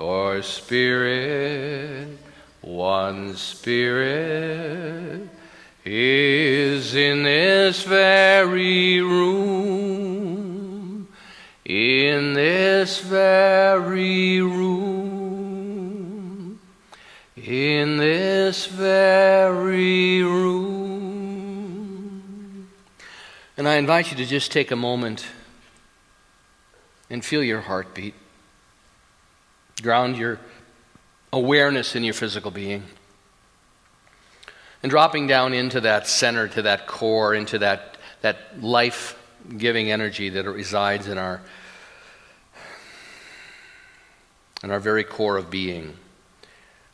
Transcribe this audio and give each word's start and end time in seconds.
For 0.00 0.40
Spirit, 0.40 2.08
one 2.62 3.36
Spirit, 3.36 5.28
is 5.84 6.94
in 6.94 7.22
this 7.22 7.82
very 7.82 9.02
room, 9.02 9.46
in 11.66 12.32
this 12.32 12.98
very 13.00 14.40
room, 14.40 15.38
in 17.36 17.98
this 17.98 18.64
very 18.64 20.22
room. 20.22 21.10
And 23.58 23.68
I 23.68 23.74
invite 23.74 24.10
you 24.10 24.16
to 24.16 24.24
just 24.24 24.50
take 24.50 24.70
a 24.70 24.76
moment 24.76 25.26
and 27.10 27.22
feel 27.22 27.44
your 27.44 27.60
heartbeat. 27.60 28.14
Ground 29.82 30.16
your 30.16 30.38
awareness 31.32 31.96
in 31.96 32.04
your 32.04 32.14
physical 32.14 32.50
being. 32.50 32.84
And 34.82 34.90
dropping 34.90 35.26
down 35.26 35.52
into 35.52 35.80
that 35.82 36.06
center, 36.06 36.48
to 36.48 36.62
that 36.62 36.86
core, 36.86 37.34
into 37.34 37.58
that, 37.58 37.98
that 38.22 38.62
life 38.62 39.16
giving 39.56 39.90
energy 39.90 40.30
that 40.30 40.44
resides 40.44 41.06
in 41.06 41.18
our, 41.18 41.40
in 44.62 44.70
our 44.70 44.80
very 44.80 45.04
core 45.04 45.36
of 45.36 45.50
being. 45.50 45.94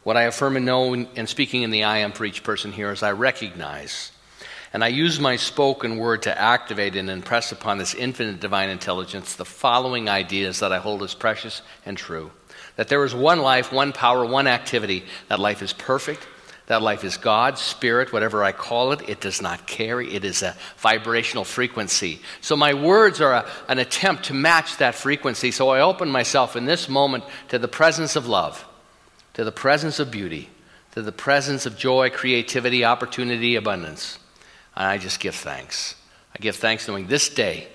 What 0.03 0.17
I 0.17 0.23
affirm 0.23 0.57
and 0.57 0.67
know, 0.67 0.95
and 0.95 1.29
speaking 1.29 1.63
in 1.63 1.71
the 1.71 1.85
I 1.85 1.99
am 1.99 2.13
for 2.13 2.25
each 2.25 2.43
person 2.45 2.73
here, 2.73 2.93
is 2.93 3.03
I 3.03 3.13
recognize 3.13 4.13
and 4.73 4.85
I 4.85 4.89
use 4.89 5.19
my 5.19 5.37
spoken 5.37 5.97
word 5.97 6.23
to 6.23 6.39
activate 6.39 6.97
and 6.97 7.09
impress 7.09 7.51
upon 7.51 7.79
this 7.79 7.95
infinite 7.95 8.41
divine 8.41 8.69
intelligence 8.69 9.35
the 9.35 9.45
following 9.45 10.09
ideas 10.09 10.61
that 10.61 10.73
I 10.73 10.79
hold 10.79 11.03
as 11.03 11.15
precious 11.15 11.63
and 11.87 11.97
true 11.97 12.31
that 12.77 12.89
there 12.89 13.05
is 13.05 13.15
one 13.15 13.41
life, 13.41 13.73
one 13.73 13.93
power, 13.93 14.25
one 14.25 14.47
activity. 14.47 15.05
That 15.29 15.41
life 15.41 15.63
is 15.63 15.73
perfect. 15.73 16.27
That 16.67 16.83
life 16.83 17.05
is 17.05 17.17
God, 17.17 17.59
Spirit, 17.59 18.13
whatever 18.13 18.43
I 18.43 18.53
call 18.53 18.93
it. 18.93 19.09
It 19.09 19.21
does 19.21 19.41
not 19.41 19.67
carry. 19.67 20.13
It 20.13 20.25
is 20.25 20.43
a 20.43 20.57
vibrational 20.79 21.45
frequency. 21.45 22.21
So 22.41 22.57
my 22.57 22.75
words 22.75 23.21
are 23.21 23.33
a, 23.33 23.51
an 23.69 23.79
attempt 23.79 24.25
to 24.25 24.35
match 24.35 24.79
that 24.79 24.97
frequency. 24.97 25.53
So 25.53 25.69
I 25.69 25.81
open 25.81 26.11
myself 26.11 26.57
in 26.57 26.65
this 26.65 26.89
moment 26.89 27.25
to 27.49 27.59
the 27.59 27.69
presence 27.69 28.17
of 28.17 28.27
love, 28.27 28.65
to 29.35 29.45
the 29.45 29.53
presence 29.53 30.01
of 30.01 30.11
beauty, 30.11 30.51
to 30.93 31.03
the 31.03 31.13
presence 31.13 31.67
of 31.67 31.79
joy, 31.79 32.11
creativity, 32.11 32.85
opportunity, 32.85 33.55
abundance. 33.55 34.19
And 34.77 34.87
I 34.89 34.99
just 34.99 35.21
give 35.21 35.37
thanks. 35.37 35.95
I 36.35 36.41
give 36.41 36.57
thanks 36.57 36.89
knowing 36.89 37.07
this 37.07 37.29
day 37.29 37.69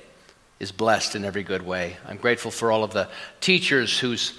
is 0.59 0.73
blessed 0.73 1.15
in 1.15 1.23
every 1.23 1.43
good 1.43 1.65
way. 1.65 1.95
I'm 2.05 2.17
grateful 2.17 2.51
for 2.51 2.71
all 2.71 2.83
of 2.83 2.91
the 2.91 3.07
teachers 3.39 3.97
whose 3.97 4.37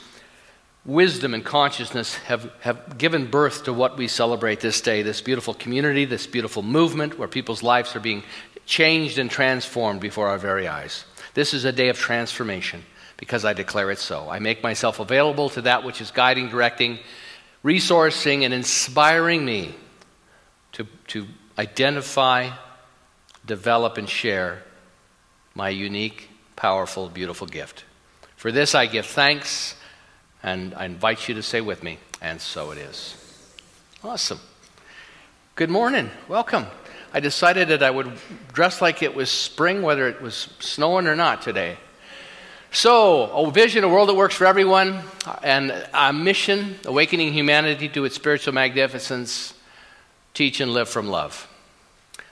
wisdom 0.85 1.33
and 1.33 1.45
consciousness 1.45 2.15
have, 2.17 2.51
have 2.61 2.99
given 2.99 3.27
birth 3.27 3.65
to 3.65 3.73
what 3.73 3.97
we 3.97 4.09
celebrate 4.09 4.61
this 4.61 4.81
day 4.81 5.03
this 5.03 5.21
beautiful 5.21 5.55
community, 5.55 6.05
this 6.05 6.27
beautiful 6.27 6.63
movement 6.63 7.19
where 7.19 7.29
people's 7.29 7.63
lives 7.63 7.95
are 7.95 8.01
being 8.01 8.23
changed 8.67 9.19
and 9.19 9.31
transformed 9.31 10.01
before 10.01 10.29
our 10.29 10.39
very 10.39 10.67
eyes. 10.67 11.05
This 11.35 11.55
is 11.55 11.65
a 11.65 11.73
day 11.73 11.89
of 11.89 11.98
transformation 11.98 12.83
because 13.17 13.45
I 13.45 13.53
declare 13.53 13.91
it 13.91 13.98
so. 13.98 14.29
I 14.29 14.39
make 14.41 14.63
myself 14.63 14.98
available 14.98 15.48
to 15.51 15.63
that 15.63 15.85
which 15.85 16.01
is 16.01 16.11
guiding, 16.11 16.48
directing, 16.48 16.98
resourcing, 17.65 18.45
and 18.45 18.53
inspiring 18.53 19.45
me 19.45 19.75
to, 20.73 20.87
to 21.09 21.27
identify, 21.59 22.51
develop, 23.47 23.98
and 23.98 24.09
share 24.09 24.63
my 25.55 25.69
unique, 25.69 26.29
powerful, 26.57 27.09
beautiful 27.09 27.47
gift. 27.47 27.85
For 28.37 28.51
this 28.51 28.75
I 28.75 28.87
give 28.87 29.07
thanks 29.07 29.77
and 30.42 30.75
I 30.75 30.86
invite 30.86 31.29
you 31.29 31.35
to 31.35 31.42
say 31.42 31.61
with 31.61 31.83
me, 31.83 31.98
and 32.20 32.41
so 32.41 32.70
it 32.73 32.79
is. 32.79 33.17
Awesome. 34.03 34.41
Good 35.55 35.70
morning. 35.70 36.11
Welcome. 36.29 36.67
I 37.14 37.20
decided 37.20 37.69
that 37.69 37.83
I 37.83 37.91
would 37.91 38.11
dress 38.53 38.80
like 38.80 39.03
it 39.03 39.14
was 39.14 39.30
spring, 39.30 39.83
whether 39.83 40.08
it 40.08 40.20
was 40.20 40.48
snowing 40.58 41.07
or 41.07 41.14
not 41.14 41.42
today. 41.42 41.77
So, 42.75 43.25
a 43.25 43.51
vision, 43.51 43.85
a 43.85 43.89
world 43.89 44.08
that 44.08 44.14
works 44.14 44.35
for 44.35 44.47
everyone, 44.47 45.01
and 45.42 45.73
a 45.92 46.13
mission, 46.13 46.77
awakening 46.86 47.35
humanity 47.35 47.89
to 47.91 48.07
its 48.07 48.14
spiritual 48.14 48.55
magnificence, 48.55 49.53
teach 50.33 50.59
and 50.61 50.73
live 50.73 50.89
from 50.89 51.09
love. 51.09 51.47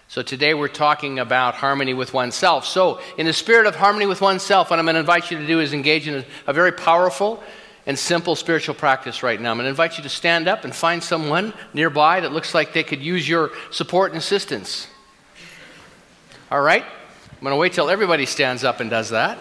So, 0.08 0.22
today 0.22 0.54
we're 0.54 0.68
talking 0.68 1.18
about 1.18 1.54
harmony 1.56 1.92
with 1.92 2.14
oneself. 2.14 2.64
So, 2.64 3.00
in 3.18 3.26
the 3.26 3.34
spirit 3.34 3.66
of 3.66 3.76
harmony 3.76 4.06
with 4.06 4.22
oneself, 4.22 4.70
what 4.70 4.78
I'm 4.78 4.86
going 4.86 4.94
to 4.94 5.00
invite 5.00 5.30
you 5.30 5.36
to 5.36 5.46
do 5.46 5.60
is 5.60 5.74
engage 5.74 6.08
in 6.08 6.14
a, 6.14 6.24
a 6.46 6.52
very 6.54 6.72
powerful 6.72 7.42
and 7.90 7.98
simple 7.98 8.36
spiritual 8.36 8.76
practice 8.76 9.24
right 9.24 9.40
now. 9.40 9.50
I'm 9.50 9.56
going 9.56 9.64
to 9.64 9.70
invite 9.70 9.96
you 9.96 10.04
to 10.04 10.08
stand 10.08 10.46
up 10.46 10.62
and 10.62 10.72
find 10.72 11.02
someone 11.02 11.52
nearby 11.74 12.20
that 12.20 12.30
looks 12.30 12.54
like 12.54 12.72
they 12.72 12.84
could 12.84 13.02
use 13.02 13.28
your 13.28 13.50
support 13.72 14.12
and 14.12 14.18
assistance. 14.18 14.86
All 16.52 16.60
right? 16.60 16.84
I'm 16.84 17.40
going 17.40 17.50
to 17.50 17.56
wait 17.56 17.72
till 17.72 17.90
everybody 17.90 18.26
stands 18.26 18.62
up 18.62 18.78
and 18.78 18.88
does 18.88 19.08
that. 19.08 19.38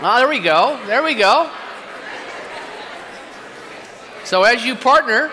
Ah, 0.00 0.18
there 0.18 0.28
we 0.28 0.38
go. 0.38 0.78
There 0.86 1.02
we 1.02 1.16
go. 1.16 1.50
So 4.22 4.44
as 4.44 4.64
you 4.64 4.76
partner, 4.76 5.32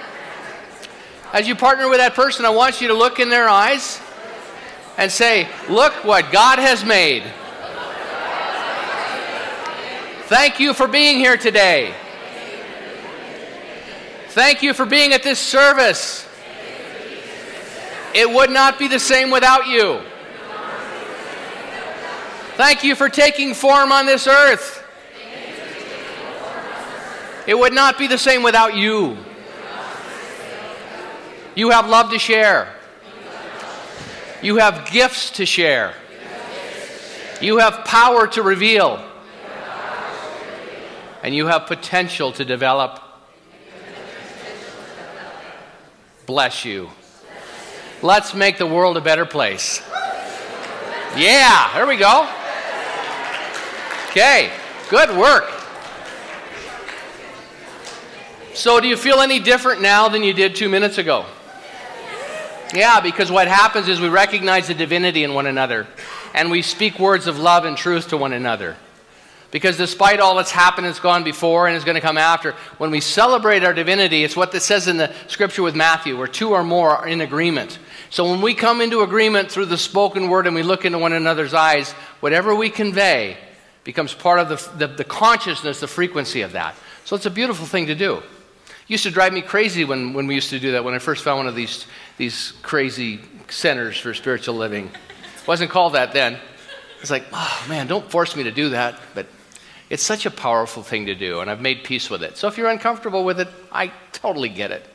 as 1.34 1.48
you 1.48 1.54
partner 1.54 1.88
with 1.88 2.00
that 2.00 2.16
person, 2.16 2.46
I 2.46 2.50
want 2.50 2.82
you 2.82 2.88
to 2.88 2.96
look 2.96 3.20
in 3.20 3.30
their 3.30 3.48
eyes 3.48 4.02
and 4.98 5.12
say, 5.12 5.48
Look 5.70 6.04
what 6.04 6.32
God 6.32 6.58
has 6.58 6.84
made. 6.84 7.22
Thank 10.29 10.59
you 10.59 10.75
for 10.75 10.88
being 10.88 11.17
here 11.17 11.38
today. 11.38 11.91
Thank 14.28 14.62
you 14.62 14.75
for 14.75 14.85
being 14.85 15.12
at 15.13 15.23
this 15.23 15.40
service. 15.40 16.23
It 18.13 18.29
would 18.29 18.51
not 18.51 18.78
be 18.78 18.88
the 18.88 19.00
same 19.00 19.31
without 19.31 19.66
you. 19.66 20.01
Thank 22.57 22.84
you 22.84 22.94
for 22.94 23.09
taking 23.09 23.56
form 23.56 23.91
on 23.91 24.06
this 24.06 24.28
earth. 24.28 24.85
It 27.47 27.57
would 27.57 27.73
not 27.73 27.97
be 27.97 28.06
the 28.06 28.19
same 28.19 28.44
without 28.44 28.75
you. 28.75 29.17
You 31.56 31.72
have 31.72 31.90
love 31.90 32.11
to 32.11 32.19
share. 32.19 32.72
You 34.44 34.57
have 34.57 34.91
gifts 34.91 35.31
to 35.31 35.47
share. 35.47 35.96
You 37.41 37.57
have 37.57 37.84
power 37.84 38.28
to 38.28 38.44
reveal 38.44 39.09
and 41.24 41.35
you 41.35 41.47
have 41.47 41.66
potential 41.66 42.31
to 42.34 42.46
develop. 42.46 43.02
Bless 46.25 46.63
you. 46.66 46.90
Let's 48.02 48.34
make 48.34 48.57
the 48.57 48.66
world 48.66 48.97
a 48.97 49.02
better 49.02 49.25
place. 49.25 49.81
Yeah, 51.18 51.74
there 51.74 51.88
we 51.88 51.97
go. 51.97 52.29
Okay, 54.09 54.52
good 54.90 55.16
work. 55.18 55.52
So, 58.53 58.79
do 58.79 58.88
you 58.88 58.97
feel 58.97 59.20
any 59.20 59.40
different 59.40 59.82
now 59.82 60.09
than 60.09 60.23
you 60.23 60.34
did 60.34 60.55
two 60.55 60.70
minutes 60.70 60.97
ago? 60.97 61.26
Yeah, 62.73 62.99
because 62.99 63.32
what 63.32 63.47
happens 63.47 63.88
is 63.88 63.99
we 63.99 64.09
recognize 64.09 64.67
the 64.67 64.73
divinity 64.73 65.23
in 65.23 65.34
one 65.34 65.47
another 65.47 65.88
and 66.34 66.52
we 66.52 66.61
speak 66.61 66.99
words 66.99 67.28
of 67.28 67.40
love 67.40 67.66
and 67.66 67.76
truth 67.76 68.09
to 68.09 68.17
one 68.17 68.34
another. 68.34 68.78
Because 69.51 69.78
despite 69.78 70.19
all 70.19 70.35
that's 70.35 70.51
happened, 70.51 70.85
it's 70.85 70.99
gone 70.99 71.23
before 71.23 71.67
and 71.67 71.75
is 71.75 71.84
going 71.84 71.96
to 71.96 72.01
come 72.01 72.19
after, 72.19 72.51
when 72.78 72.91
we 72.91 73.01
celebrate 73.01 73.63
our 73.63 73.73
divinity, 73.73 74.23
it's 74.23 74.35
what 74.35 74.53
it 74.53 74.61
says 74.61 74.87
in 74.87 74.97
the 74.97 75.11
scripture 75.28 75.63
with 75.63 75.75
Matthew, 75.75 76.17
where 76.17 76.28
two 76.28 76.51
or 76.51 76.63
more 76.63 76.91
are 76.91 77.07
in 77.07 77.22
agreement. 77.22 77.79
So 78.11 78.29
when 78.29 78.41
we 78.41 78.53
come 78.53 78.79
into 78.79 79.01
agreement 79.01 79.51
through 79.51 79.66
the 79.66 79.78
spoken 79.78 80.29
word 80.29 80.46
and 80.46 80.55
we 80.55 80.61
look 80.61 80.85
into 80.85 80.99
one 80.99 81.13
another's 81.13 81.53
eyes, 81.53 81.91
whatever 82.19 82.53
we 82.53 82.69
convey 82.69 83.37
becomes 83.84 84.13
part 84.13 84.40
of 84.40 84.49
the, 84.49 84.87
the, 84.87 84.93
the 84.93 85.03
consciousness, 85.03 85.79
the 85.79 85.87
frequency 85.87 86.41
of 86.41 86.51
that. 86.51 86.75
So 87.05 87.16
it's 87.16 87.25
a 87.25 87.31
beautiful 87.31 87.66
thing 87.66 87.87
to 87.87 87.96
do. 87.96 88.17
It 88.17 88.23
used 88.87 89.03
to 89.03 89.11
drive 89.11 89.34
me 89.34 89.41
crazy 89.41 89.84
when, 89.84 90.13
when 90.13 90.28
we 90.28 90.35
used 90.35 90.51
to 90.51 90.59
do 90.59 90.73
that, 90.73 90.84
when 90.84 90.93
I 90.93 90.99
first 90.99 91.23
found 91.23 91.40
one 91.40 91.47
of 91.47 91.55
these, 91.55 91.87
these 92.17 92.53
crazy 92.61 93.19
centers 93.47 93.97
for 93.97 94.13
spiritual 94.13 94.55
living. 94.55 94.91
It 95.41 95.47
wasn't 95.47 95.72
called 95.72 95.93
that 95.93 96.13
then. 96.13 96.37
It's 97.01 97.09
like, 97.09 97.23
oh 97.34 97.66
man, 97.67 97.87
don't 97.87 98.09
force 98.11 98.35
me 98.35 98.43
to 98.43 98.51
do 98.51 98.69
that. 98.69 98.99
But 99.16 99.25
It's 99.90 100.03
such 100.03 100.26
a 100.26 100.32
powerful 100.32 100.84
thing 100.84 101.08
to 101.08 101.16
do, 101.16 101.40
and 101.40 101.50
I've 101.50 101.62
made 101.62 101.84
peace 101.84 102.09
with 102.09 102.24
it. 102.24 102.38
So 102.38 102.47
if 102.47 102.58
you're 102.58 102.70
uncomfortable 102.70 103.24
with 103.24 103.40
it, 103.40 103.47
I 103.72 103.91
totally 104.12 104.50
get 104.50 104.72
it. 104.72 104.86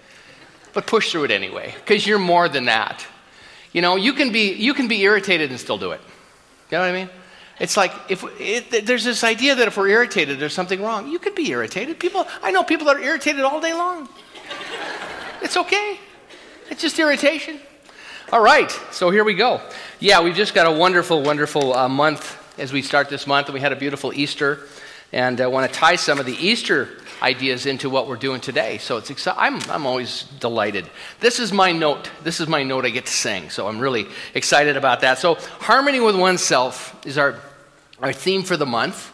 But 0.73 0.87
push 0.87 1.11
through 1.11 1.25
it 1.25 1.31
anyway, 1.31 1.75
because 1.76 2.06
you're 2.06 2.19
more 2.19 2.49
than 2.49 2.67
that. 2.67 3.05
You 3.73 3.82
know, 3.82 3.96
you 3.96 4.12
can, 4.12 4.31
be, 4.31 4.52
you 4.52 4.73
can 4.73 4.87
be 4.87 5.02
irritated 5.02 5.50
and 5.50 5.58
still 5.58 5.79
do 5.79 5.91
it. 5.91 6.00
You 6.70 6.79
know 6.79 6.81
what 6.81 6.91
I 6.91 6.93
mean? 6.93 7.11
It's 7.61 7.76
like 7.76 7.93
if 8.08 8.25
it, 8.41 8.87
there's 8.87 9.05
this 9.05 9.23
idea 9.23 9.55
that 9.55 9.69
if 9.69 9.76
we're 9.76 9.88
irritated, 9.88 10.38
there's 10.38 10.55
something 10.55 10.82
wrong. 10.82 11.08
You 11.08 11.19
could 11.19 11.35
be 11.35 11.49
irritated. 11.50 12.00
People, 12.00 12.26
I 12.43 12.50
know 12.50 12.64
people 12.64 12.87
that 12.87 12.97
are 12.97 13.02
irritated 13.02 13.43
all 13.43 13.61
day 13.61 13.73
long. 13.73 14.08
It's 15.40 15.56
okay. 15.56 15.99
It's 16.70 16.82
just 16.82 16.99
irritation. 16.99 17.61
All 18.32 18.43
right, 18.43 18.70
so 18.90 19.11
here 19.11 19.23
we 19.23 19.35
go. 19.35 19.61
Yeah, 20.00 20.23
we've 20.23 20.35
just 20.35 20.55
got 20.55 20.67
a 20.67 20.70
wonderful, 20.70 21.23
wonderful 21.23 21.75
uh, 21.75 21.88
month 21.88 22.38
as 22.58 22.73
we 22.73 22.82
start 22.82 23.08
this 23.08 23.26
month, 23.26 23.49
and 23.49 23.55
we 23.55 23.61
had 23.61 23.73
a 23.73 23.76
beautiful 23.76 24.12
Easter, 24.12 24.67
and 25.14 25.40
uh, 25.40 25.44
I 25.44 25.46
want 25.46 25.72
to 25.72 25.78
tie 25.78 25.94
some 25.94 26.19
of 26.19 26.26
the 26.26 26.34
Easter 26.34 26.88
ideas 27.22 27.66
into 27.66 27.88
what 27.88 28.08
we're 28.08 28.16
doing 28.16 28.40
today. 28.40 28.78
So 28.78 28.96
it's 28.96 29.11
exci- 29.11 29.34
I'm, 29.37 29.61
I'm 29.70 29.87
always 29.87 30.25
delighted. 30.40 30.90
This 31.20 31.38
is 31.38 31.52
my 31.52 31.70
note. 31.70 32.11
This 32.25 32.40
is 32.40 32.49
my 32.49 32.64
note 32.64 32.84
I 32.84 32.90
get 32.90 33.06
to 33.06 33.12
sing. 33.12 33.49
So 33.49 33.69
I'm 33.69 33.78
really 33.78 34.06
excited 34.34 34.76
about 34.76 35.00
that. 35.02 35.19
So 35.19 35.37
harmony 35.37 36.00
with 36.00 36.16
oneself 36.16 37.00
is 37.06 37.16
our, 37.16 37.37
our 38.02 38.12
theme 38.12 38.43
for 38.43 38.56
the 38.56 38.66
month. 38.66 39.12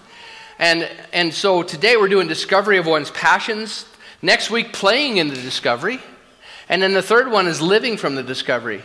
And, 0.58 0.90
and 1.12 1.34
so 1.34 1.62
today 1.62 1.98
we're 1.98 2.08
doing 2.08 2.28
discovery 2.28 2.78
of 2.78 2.86
one's 2.86 3.10
passions. 3.10 3.84
Next 4.22 4.50
week, 4.50 4.72
playing 4.72 5.18
in 5.18 5.28
the 5.28 5.36
discovery. 5.36 6.00
And 6.70 6.80
then 6.80 6.94
the 6.94 7.02
third 7.02 7.30
one 7.30 7.46
is 7.46 7.60
living 7.60 7.98
from 7.98 8.14
the 8.14 8.22
discovery. 8.22 8.82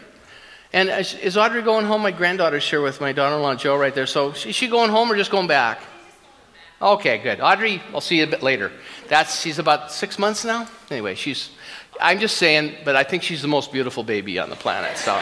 And 0.73 0.89
is 0.89 1.37
Audrey 1.37 1.61
going 1.61 1.85
home? 1.85 2.01
My 2.01 2.11
granddaughter's 2.11 2.69
here 2.69 2.81
with 2.81 2.99
my 2.99 3.13
daughter 3.13 3.35
in 3.37 3.41
law, 3.41 3.55
Joe, 3.55 3.77
right 3.77 3.95
there. 3.95 4.05
So 4.05 4.31
is 4.31 4.55
she 4.55 4.67
going 4.67 4.91
home 4.91 5.09
or 5.09 5.15
just 5.15 5.31
going 5.31 5.47
back? 5.47 5.81
Okay, 6.81 7.19
good. 7.19 7.39
Audrey, 7.39 7.81
I'll 7.93 8.01
see 8.01 8.17
you 8.17 8.25
a 8.25 8.27
bit 8.27 8.43
later. 8.43 8.71
That's 9.07 9.39
she's 9.39 9.59
about 9.59 9.91
six 9.93 10.19
months 10.19 10.43
now. 10.43 10.67
Anyway, 10.91 11.15
she's. 11.15 11.51
I'm 12.01 12.19
just 12.19 12.35
saying, 12.35 12.75
but 12.83 12.97
I 12.97 13.03
think 13.03 13.23
she's 13.23 13.41
the 13.41 13.47
most 13.47 13.71
beautiful 13.71 14.03
baby 14.03 14.37
on 14.39 14.49
the 14.49 14.57
planet. 14.57 14.97
So, 14.97 15.17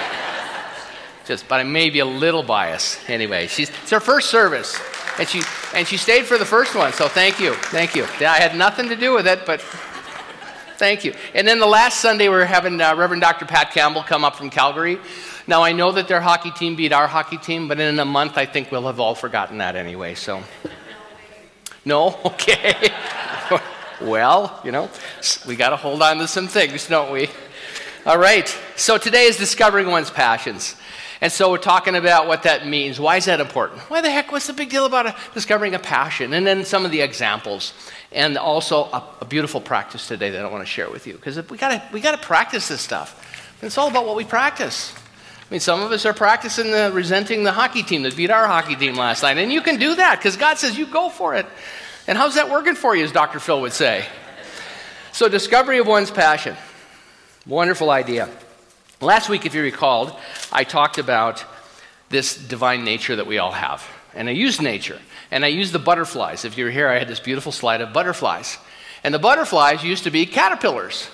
just, 1.26 1.48
but 1.48 1.60
I 1.60 1.64
may 1.64 1.92
be 1.92 2.00
a 2.00 2.06
little 2.06 2.42
biased. 2.42 3.08
Anyway, 3.08 3.46
she's 3.46 3.70
it's 3.70 3.92
her 3.92 4.00
first 4.00 4.32
service, 4.32 4.80
and 5.20 5.30
she 5.30 5.44
and 5.76 5.88
she 5.88 5.96
stayed 5.96 6.26
for 6.26 6.40
the 6.40 6.46
first 6.46 6.74
one. 6.74 6.92
So 6.92 7.08
thank 7.08 7.40
you, 7.40 7.54
thank 7.54 7.94
you. 7.96 8.08
Yeah, 8.20 8.32
I 8.32 8.40
had 8.40 8.58
nothing 8.58 8.90
to 8.90 8.96
do 8.96 9.14
with 9.14 9.28
it, 9.28 9.46
but 9.46 9.62
thank 10.78 11.06
you. 11.06 11.14
And 11.36 11.48
then 11.48 11.60
the 11.60 11.68
last 11.68 12.00
Sunday, 12.00 12.30
we 12.30 12.36
are 12.36 12.46
having 12.46 12.82
uh, 12.82 12.96
Reverend 12.96 13.22
Dr. 13.22 13.46
Pat 13.46 13.72
Campbell 13.72 14.02
come 14.02 14.26
up 14.26 14.36
from 14.36 14.50
Calgary. 14.50 14.98
Now 15.46 15.62
I 15.62 15.72
know 15.72 15.92
that 15.92 16.08
their 16.08 16.22
hockey 16.22 16.50
team 16.50 16.76
beat 16.76 16.94
our 16.94 17.06
hockey 17.06 17.38
team, 17.38 17.68
but 17.68 17.80
in 17.80 18.00
a 18.00 18.06
month, 18.06 18.40
I 18.40 18.48
think 18.48 18.72
we'll 18.72 18.88
have 18.88 19.00
all 19.00 19.14
forgotten 19.14 19.60
that 19.60 19.76
anyway. 19.76 20.16
So. 20.16 20.44
No? 21.85 22.19
Okay. 22.25 22.91
well, 24.01 24.59
you 24.63 24.71
know, 24.71 24.89
we 25.47 25.56
got 25.56 25.69
to 25.69 25.75
hold 25.75 26.01
on 26.01 26.18
to 26.18 26.27
some 26.27 26.47
things, 26.47 26.88
don't 26.88 27.12
we? 27.12 27.30
All 28.06 28.18
right. 28.18 28.47
So 28.75 28.97
today 28.97 29.25
is 29.25 29.38
discovering 29.38 29.88
one's 29.88 30.09
passions. 30.09 30.75
And 31.21 31.31
so 31.31 31.50
we're 31.50 31.57
talking 31.57 31.95
about 31.95 32.27
what 32.27 32.44
that 32.44 32.68
means. 32.68 33.00
Why 33.00 33.15
is 33.15 33.25
that 33.25 33.39
important? 33.39 33.80
Why 33.89 34.01
the 34.01 34.12
heck? 34.12 34.31
What's 34.31 34.47
the 34.47 34.53
big 34.53 34.69
deal 34.69 34.85
about 34.85 35.06
a, 35.06 35.15
discovering 35.33 35.74
a 35.74 35.80
passion? 35.80 36.33
And 36.33 36.45
then 36.45 36.65
some 36.65 36.83
of 36.83 36.91
the 36.91 37.00
examples. 37.00 37.74
And 38.12 38.38
also 38.38 38.85
a, 38.85 39.03
a 39.21 39.25
beautiful 39.25 39.62
practice 39.62 40.06
today 40.06 40.31
that 40.31 40.44
I 40.44 40.50
want 40.50 40.63
to 40.63 40.69
share 40.69 40.89
with 40.89 41.07
you. 41.07 41.13
Because 41.13 41.38
we 41.50 41.57
got 41.57 41.69
to 41.69 41.81
we 41.94 42.01
got 42.01 42.12
to 42.19 42.27
practice 42.27 42.68
this 42.68 42.81
stuff. 42.81 43.56
It's 43.62 43.77
all 43.77 43.88
about 43.88 44.06
what 44.06 44.18
we 44.18 44.25
practice. 44.25 44.94
Mean, 45.54 45.60
some 45.60 45.84
of 45.84 45.92
us 45.92 46.04
are 46.08 46.14
practicing 46.16 46.72
the, 46.72 46.90
resenting 46.92 47.44
the 47.44 47.52
hockey 47.52 47.84
team 47.84 48.02
that 48.02 48.18
beat 48.18 48.32
our 48.32 48.48
hockey 48.48 48.76
team 48.76 48.96
last 48.96 49.22
night. 49.22 49.38
And 49.38 49.54
you 49.54 49.62
can 49.62 49.78
do 49.78 49.94
that 49.94 50.18
because 50.18 50.36
God 50.36 50.58
says 50.58 50.76
you 50.76 50.88
go 50.88 51.10
for 51.10 51.36
it. 51.36 51.46
And 52.08 52.18
how's 52.18 52.34
that 52.34 52.50
working 52.50 52.74
for 52.74 52.96
you, 52.96 53.04
as 53.04 53.12
Dr. 53.12 53.40
Phil 53.40 53.62
would 53.62 53.72
say? 53.72 54.04
So, 55.12 55.30
discovery 55.30 55.78
of 55.78 55.86
one's 55.86 56.10
passion. 56.10 56.56
Wonderful 57.46 57.92
idea. 57.92 58.32
Last 59.00 59.30
week, 59.30 59.46
if 59.46 59.54
you 59.54 59.62
recalled, 59.62 60.16
I 60.52 60.64
talked 60.64 60.98
about 60.98 61.46
this 62.10 62.36
divine 62.36 62.84
nature 62.84 63.16
that 63.18 63.28
we 63.28 63.38
all 63.38 63.52
have. 63.52 63.88
And 64.16 64.28
I 64.30 64.32
used 64.32 64.60
nature. 64.60 65.00
And 65.30 65.46
I 65.46 65.50
used 65.50 65.72
the 65.72 65.78
butterflies. 65.78 66.46
If 66.46 66.58
you 66.58 66.66
were 66.66 66.72
here, 66.72 66.90
I 66.90 66.98
had 66.98 67.08
this 67.08 67.20
beautiful 67.20 67.52
slide 67.52 67.82
of 67.82 67.94
butterflies. 67.94 68.58
And 69.04 69.14
the 69.14 69.20
butterflies 69.20 69.84
used 69.84 70.06
to 70.06 70.10
be 70.10 70.26
caterpillars. 70.26 71.08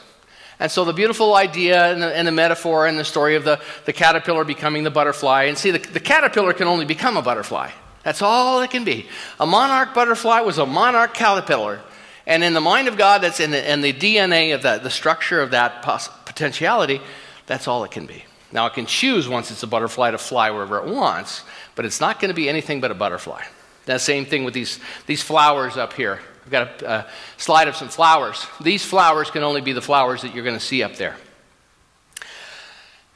And 0.59 0.69
so 0.69 0.83
the 0.83 0.93
beautiful 0.93 1.35
idea 1.35 1.91
and 1.91 2.01
the, 2.01 2.15
and 2.15 2.27
the, 2.27 2.33
metaphor 2.33 2.85
and 2.85 2.99
the 2.99 3.05
story 3.05 3.35
of 3.35 3.45
the, 3.45 3.61
the 3.85 3.93
caterpillar 3.93 4.43
becoming 4.43 4.83
the 4.83 4.91
butterfly. 4.91 5.43
And 5.43 5.57
see, 5.57 5.71
the, 5.71 5.79
the 5.79 6.01
caterpillar 6.01 6.53
can 6.53 6.67
only 6.67 6.85
become 6.85 7.15
a 7.15 7.21
butterfly. 7.21 7.71
That's 8.03 8.21
all 8.21 8.61
it 8.61 8.69
can 8.69 8.83
be. 8.83 9.07
A 9.39 9.45
monarch 9.45 9.93
butterfly 9.93 10.41
was 10.41 10.57
a 10.57 10.65
monarch 10.65 11.13
caterpillar. 11.13 11.79
And 12.27 12.43
in 12.43 12.53
the 12.53 12.61
mind 12.61 12.87
of 12.87 12.97
God, 12.97 13.21
that's 13.21 13.39
in 13.39 13.51
the, 13.51 13.71
in 13.71 13.81
the 13.81 13.93
DNA 13.93 14.53
of 14.53 14.63
that, 14.63 14.83
the 14.83 14.89
structure 14.89 15.41
of 15.41 15.51
that 15.51 15.81
poss- 15.81 16.09
potentiality, 16.25 17.01
that's 17.47 17.67
all 17.67 17.83
it 17.85 17.91
can 17.91 18.05
be. 18.05 18.25
Now, 18.51 18.65
it 18.65 18.73
can 18.73 18.85
choose 18.85 19.29
once 19.29 19.51
it's 19.51 19.63
a 19.63 19.67
butterfly 19.67 20.11
to 20.11 20.17
fly 20.17 20.51
wherever 20.51 20.77
it 20.77 20.85
wants, 20.85 21.43
but 21.75 21.85
it's 21.85 22.01
not 22.01 22.19
going 22.19 22.29
to 22.29 22.35
be 22.35 22.49
anything 22.49 22.81
but 22.81 22.91
a 22.91 22.95
butterfly. 22.95 23.43
That 23.85 24.01
same 24.01 24.25
thing 24.25 24.43
with 24.43 24.53
these, 24.53 24.79
these 25.05 25.23
flowers 25.23 25.77
up 25.77 25.93
here. 25.93 26.19
I've 26.49 26.51
got 26.51 26.81
a, 26.81 26.89
a 26.89 27.07
slide 27.37 27.67
of 27.67 27.75
some 27.75 27.89
flowers. 27.89 28.47
These 28.59 28.83
flowers 28.83 29.29
can 29.29 29.43
only 29.43 29.61
be 29.61 29.71
the 29.71 29.83
flowers 29.83 30.23
that 30.23 30.33
you're 30.33 30.43
going 30.43 30.57
to 30.57 30.65
see 30.65 30.81
up 30.81 30.95
there. 30.95 31.15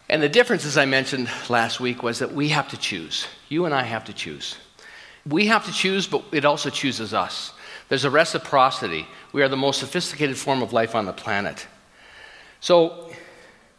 And 0.07 0.21
the 0.21 0.29
difference, 0.29 0.65
as 0.65 0.77
I 0.77 0.85
mentioned 0.85 1.29
last 1.49 1.79
week, 1.79 2.03
was 2.03 2.19
that 2.19 2.31
we 2.31 2.49
have 2.49 2.69
to 2.69 2.77
choose. 2.77 3.25
You 3.49 3.65
and 3.65 3.73
I 3.73 3.81
have 3.81 4.05
to 4.05 4.13
choose. 4.13 4.57
We 5.27 5.47
have 5.47 5.65
to 5.65 5.71
choose, 5.71 6.05
but 6.05 6.23
it 6.31 6.45
also 6.45 6.69
chooses 6.69 7.11
us. 7.11 7.53
There's 7.89 8.05
a 8.05 8.11
reciprocity. 8.11 9.07
We 9.31 9.41
are 9.41 9.49
the 9.49 9.57
most 9.57 9.79
sophisticated 9.79 10.37
form 10.37 10.61
of 10.61 10.71
life 10.71 10.93
on 10.93 11.07
the 11.07 11.13
planet. 11.13 11.65
So 12.59 13.11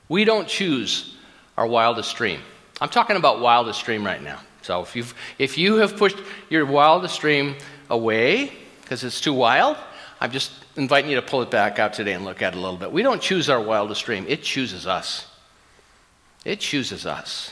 we 0.08 0.24
don't 0.24 0.48
choose 0.48 1.16
our 1.56 1.66
wildest 1.66 2.16
dream. 2.16 2.40
I'm 2.80 2.88
talking 2.88 3.14
about 3.14 3.38
wildest 3.38 3.84
dream 3.84 4.04
right 4.04 4.22
now. 4.22 4.40
So 4.62 4.82
if, 4.82 4.96
you've, 4.96 5.14
if 5.38 5.56
you 5.56 5.76
have 5.76 5.96
pushed 5.96 6.18
your 6.50 6.66
wildest 6.66 7.20
dream 7.20 7.54
away, 7.88 8.63
because 8.84 9.02
it's 9.02 9.20
too 9.20 9.32
wild. 9.32 9.76
I'm 10.20 10.30
just 10.30 10.52
inviting 10.76 11.10
you 11.10 11.16
to 11.16 11.22
pull 11.22 11.42
it 11.42 11.50
back 11.50 11.78
out 11.78 11.94
today 11.94 12.12
and 12.12 12.24
look 12.24 12.42
at 12.42 12.52
it 12.52 12.56
a 12.56 12.60
little 12.60 12.76
bit. 12.76 12.92
We 12.92 13.02
don't 13.02 13.20
choose 13.20 13.48
our 13.48 13.60
wildest 13.60 14.04
dream, 14.04 14.26
it 14.28 14.42
chooses 14.42 14.86
us. 14.86 15.26
It 16.44 16.60
chooses 16.60 17.06
us. 17.06 17.50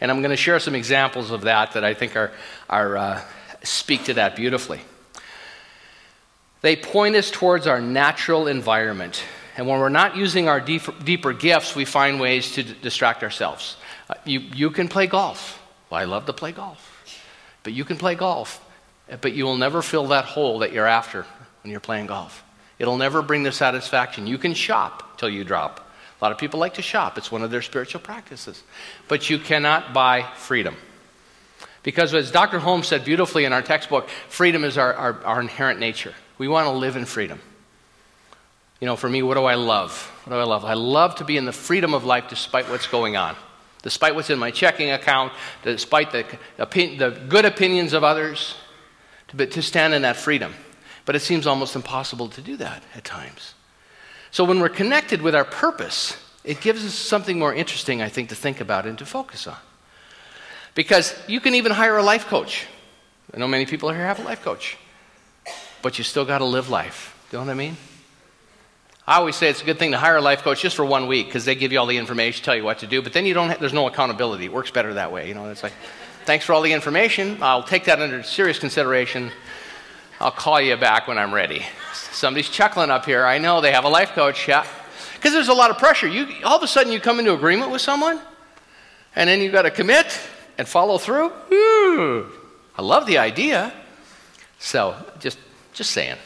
And 0.00 0.10
I'm 0.10 0.20
going 0.20 0.30
to 0.30 0.36
share 0.36 0.58
some 0.58 0.74
examples 0.74 1.30
of 1.30 1.42
that 1.42 1.72
that 1.72 1.84
I 1.84 1.94
think 1.94 2.16
are, 2.16 2.32
are, 2.68 2.96
uh, 2.96 3.20
speak 3.62 4.04
to 4.04 4.14
that 4.14 4.34
beautifully. 4.34 4.80
They 6.62 6.74
point 6.74 7.14
us 7.14 7.30
towards 7.30 7.68
our 7.68 7.80
natural 7.80 8.48
environment. 8.48 9.22
And 9.56 9.68
when 9.68 9.78
we're 9.78 9.88
not 9.88 10.16
using 10.16 10.48
our 10.48 10.60
deep, 10.60 10.82
deeper 11.04 11.32
gifts, 11.32 11.76
we 11.76 11.84
find 11.84 12.18
ways 12.18 12.52
to 12.54 12.64
d- 12.64 12.74
distract 12.82 13.22
ourselves. 13.22 13.76
Uh, 14.10 14.14
you, 14.24 14.40
you 14.40 14.70
can 14.70 14.88
play 14.88 15.06
golf. 15.06 15.62
Well, 15.90 16.00
I 16.00 16.04
love 16.04 16.26
to 16.26 16.32
play 16.32 16.50
golf. 16.50 16.90
But 17.62 17.72
you 17.72 17.84
can 17.84 17.96
play 17.96 18.16
golf 18.16 18.63
but 19.20 19.32
you 19.32 19.44
will 19.44 19.56
never 19.56 19.82
fill 19.82 20.08
that 20.08 20.24
hole 20.24 20.60
that 20.60 20.72
you're 20.72 20.86
after 20.86 21.26
when 21.62 21.70
you're 21.70 21.80
playing 21.80 22.06
golf. 22.06 22.42
It'll 22.78 22.96
never 22.96 23.22
bring 23.22 23.42
the 23.42 23.52
satisfaction. 23.52 24.26
You 24.26 24.38
can 24.38 24.54
shop 24.54 25.18
till 25.18 25.28
you 25.28 25.44
drop. 25.44 25.80
A 26.20 26.24
lot 26.24 26.32
of 26.32 26.38
people 26.38 26.58
like 26.58 26.74
to 26.74 26.82
shop, 26.82 27.18
it's 27.18 27.30
one 27.30 27.42
of 27.42 27.50
their 27.50 27.62
spiritual 27.62 28.00
practices. 28.00 28.62
But 29.08 29.28
you 29.28 29.38
cannot 29.38 29.92
buy 29.92 30.22
freedom. 30.36 30.76
Because 31.82 32.14
as 32.14 32.30
Dr. 32.30 32.58
Holmes 32.58 32.88
said 32.88 33.04
beautifully 33.04 33.44
in 33.44 33.52
our 33.52 33.62
textbook, 33.62 34.08
freedom 34.28 34.64
is 34.64 34.78
our, 34.78 34.94
our, 34.94 35.24
our 35.24 35.40
inherent 35.40 35.80
nature. 35.80 36.14
We 36.38 36.48
want 36.48 36.66
to 36.66 36.72
live 36.72 36.96
in 36.96 37.04
freedom. 37.04 37.40
You 38.80 38.86
know, 38.86 38.96
for 38.96 39.08
me, 39.08 39.22
what 39.22 39.34
do 39.34 39.44
I 39.44 39.54
love? 39.54 40.10
What 40.24 40.34
do 40.34 40.40
I 40.40 40.44
love? 40.44 40.64
I 40.64 40.74
love 40.74 41.16
to 41.16 41.24
be 41.24 41.36
in 41.36 41.44
the 41.44 41.52
freedom 41.52 41.94
of 41.94 42.04
life 42.04 42.24
despite 42.28 42.68
what's 42.70 42.86
going 42.86 43.16
on, 43.16 43.36
despite 43.82 44.14
what's 44.14 44.30
in 44.30 44.38
my 44.38 44.50
checking 44.50 44.90
account, 44.90 45.32
despite 45.62 46.10
the, 46.10 46.24
the 46.56 47.20
good 47.28 47.44
opinions 47.44 47.92
of 47.92 48.02
others, 48.02 48.54
but 49.36 49.50
to 49.52 49.62
stand 49.62 49.94
in 49.94 50.02
that 50.02 50.16
freedom. 50.16 50.54
But 51.04 51.16
it 51.16 51.20
seems 51.20 51.46
almost 51.46 51.76
impossible 51.76 52.28
to 52.28 52.40
do 52.40 52.56
that 52.56 52.82
at 52.94 53.04
times. 53.04 53.54
So 54.30 54.44
when 54.44 54.60
we're 54.60 54.68
connected 54.68 55.22
with 55.22 55.34
our 55.34 55.44
purpose, 55.44 56.16
it 56.44 56.60
gives 56.60 56.84
us 56.84 56.94
something 56.94 57.38
more 57.38 57.54
interesting, 57.54 58.02
I 58.02 58.08
think, 58.08 58.30
to 58.30 58.34
think 58.34 58.60
about 58.60 58.86
and 58.86 58.98
to 58.98 59.06
focus 59.06 59.46
on. 59.46 59.56
Because 60.74 61.14
you 61.28 61.40
can 61.40 61.54
even 61.54 61.72
hire 61.72 61.96
a 61.96 62.02
life 62.02 62.26
coach. 62.26 62.66
I 63.32 63.38
know 63.38 63.46
many 63.46 63.66
people 63.66 63.90
here 63.90 64.04
have 64.04 64.18
a 64.18 64.22
life 64.22 64.42
coach, 64.42 64.76
but 65.82 65.98
you 65.98 66.04
still 66.04 66.24
got 66.24 66.38
to 66.38 66.44
live 66.44 66.68
life. 66.68 67.14
You 67.30 67.38
know 67.38 67.44
what 67.44 67.50
I 67.50 67.54
mean? 67.54 67.76
I 69.06 69.16
always 69.16 69.36
say 69.36 69.50
it's 69.50 69.60
a 69.60 69.66
good 69.66 69.78
thing 69.78 69.92
to 69.92 69.98
hire 69.98 70.16
a 70.16 70.20
life 70.20 70.42
coach 70.42 70.62
just 70.62 70.76
for 70.76 70.84
one 70.84 71.06
week 71.06 71.26
because 71.26 71.44
they 71.44 71.54
give 71.54 71.72
you 71.72 71.78
all 71.78 71.86
the 71.86 71.98
information, 71.98 72.42
tell 72.42 72.56
you 72.56 72.64
what 72.64 72.78
to 72.78 72.86
do, 72.86 73.02
but 73.02 73.12
then 73.12 73.26
you 73.26 73.34
don't 73.34 73.50
have, 73.50 73.60
there's 73.60 73.74
no 73.74 73.86
accountability. 73.86 74.46
It 74.46 74.52
works 74.52 74.70
better 74.70 74.94
that 74.94 75.12
way. 75.12 75.28
You 75.28 75.34
know, 75.34 75.50
it's 75.50 75.62
like, 75.62 75.74
Thanks 76.24 76.44
for 76.44 76.52
all 76.54 76.62
the 76.62 76.72
information. 76.72 77.42
I'll 77.42 77.62
take 77.62 77.84
that 77.84 78.00
under 78.00 78.22
serious 78.22 78.58
consideration. 78.58 79.30
I'll 80.20 80.30
call 80.30 80.60
you 80.60 80.76
back 80.76 81.06
when 81.06 81.18
I'm 81.18 81.34
ready. 81.34 81.64
Somebody's 81.92 82.48
chuckling 82.48 82.90
up 82.90 83.04
here. 83.04 83.26
I 83.26 83.38
know 83.38 83.60
they 83.60 83.72
have 83.72 83.84
a 83.84 83.88
life 83.88 84.12
coach, 84.12 84.48
yeah. 84.48 84.66
Because 85.14 85.32
there's 85.32 85.48
a 85.48 85.54
lot 85.54 85.70
of 85.70 85.78
pressure. 85.78 86.08
You, 86.08 86.26
all 86.44 86.56
of 86.56 86.62
a 86.62 86.66
sudden, 86.66 86.92
you 86.92 87.00
come 87.00 87.18
into 87.18 87.34
agreement 87.34 87.70
with 87.70 87.82
someone, 87.82 88.20
and 89.14 89.28
then 89.28 89.40
you've 89.40 89.52
got 89.52 89.62
to 89.62 89.70
commit 89.70 90.18
and 90.56 90.66
follow 90.66 90.98
through. 90.98 91.32
Ooh, 91.52 92.30
I 92.76 92.82
love 92.82 93.06
the 93.06 93.18
idea. 93.18 93.72
So, 94.58 94.96
just 95.18 95.38
Just 95.74 95.90
saying. 95.90 96.16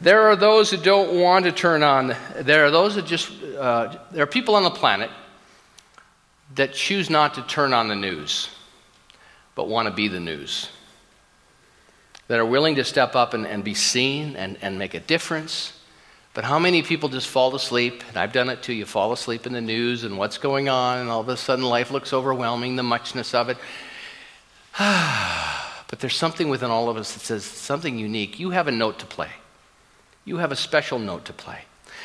There 0.00 0.22
are 0.28 0.36
those 0.36 0.70
who 0.70 0.76
don't 0.76 1.20
want 1.20 1.44
to 1.44 1.52
turn 1.52 1.82
on, 1.82 2.14
there 2.40 2.66
are 2.66 2.70
those 2.70 2.96
that 2.96 3.06
just, 3.06 3.30
uh, 3.58 3.96
there 4.10 4.24
are 4.24 4.26
people 4.26 4.56
on 4.56 4.64
the 4.64 4.70
planet 4.70 5.10
that 6.56 6.74
choose 6.74 7.08
not 7.08 7.34
to 7.34 7.42
turn 7.42 7.72
on 7.72 7.88
the 7.88 7.94
news, 7.94 8.48
but 9.56 9.66
want 9.66 9.88
to 9.88 9.92
be 9.92 10.06
the 10.06 10.20
news. 10.20 10.68
That 12.28 12.38
are 12.38 12.46
willing 12.46 12.76
to 12.76 12.84
step 12.84 13.16
up 13.16 13.34
and, 13.34 13.44
and 13.44 13.64
be 13.64 13.74
seen 13.74 14.36
and, 14.36 14.56
and 14.62 14.78
make 14.78 14.94
a 14.94 15.00
difference. 15.00 15.72
But 16.34 16.44
how 16.44 16.60
many 16.60 16.82
people 16.82 17.08
just 17.08 17.26
fall 17.26 17.52
asleep? 17.56 18.04
And 18.08 18.16
I've 18.16 18.32
done 18.32 18.48
it 18.48 18.62
too. 18.62 18.72
You 18.72 18.84
fall 18.84 19.12
asleep 19.12 19.44
in 19.44 19.52
the 19.52 19.60
news 19.60 20.04
and 20.04 20.16
what's 20.16 20.38
going 20.38 20.68
on, 20.68 20.98
and 20.98 21.10
all 21.10 21.22
of 21.22 21.28
a 21.28 21.36
sudden 21.36 21.64
life 21.64 21.90
looks 21.90 22.12
overwhelming, 22.12 22.76
the 22.76 22.84
muchness 22.84 23.34
of 23.34 23.48
it. 23.48 23.56
but 24.78 25.98
there's 25.98 26.14
something 26.14 26.48
within 26.48 26.70
all 26.70 26.88
of 26.88 26.96
us 26.96 27.14
that 27.14 27.20
says 27.20 27.44
something 27.44 27.98
unique. 27.98 28.38
You 28.38 28.50
have 28.50 28.68
a 28.68 28.72
note 28.72 29.00
to 29.00 29.06
play 29.06 29.30
you 30.26 30.36
have 30.38 30.52
a 30.52 30.56
special 30.56 30.98
note 30.98 31.24
to 31.26 31.32
play. 31.32 31.60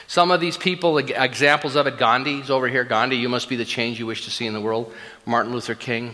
Some 0.07 0.31
of 0.31 0.39
these 0.39 0.55
people, 0.55 0.97
examples 0.97 1.75
of 1.75 1.87
it, 1.87 1.97
Gandhi's 1.97 2.49
over 2.49 2.67
here. 2.67 2.83
Gandhi, 2.83 3.17
you 3.17 3.27
must 3.27 3.49
be 3.49 3.55
the 3.55 3.65
change 3.65 3.99
you 3.99 4.05
wish 4.05 4.23
to 4.25 4.31
see 4.31 4.45
in 4.45 4.53
the 4.53 4.61
world. 4.61 4.93
Martin 5.25 5.51
Luther 5.51 5.75
King. 5.75 6.13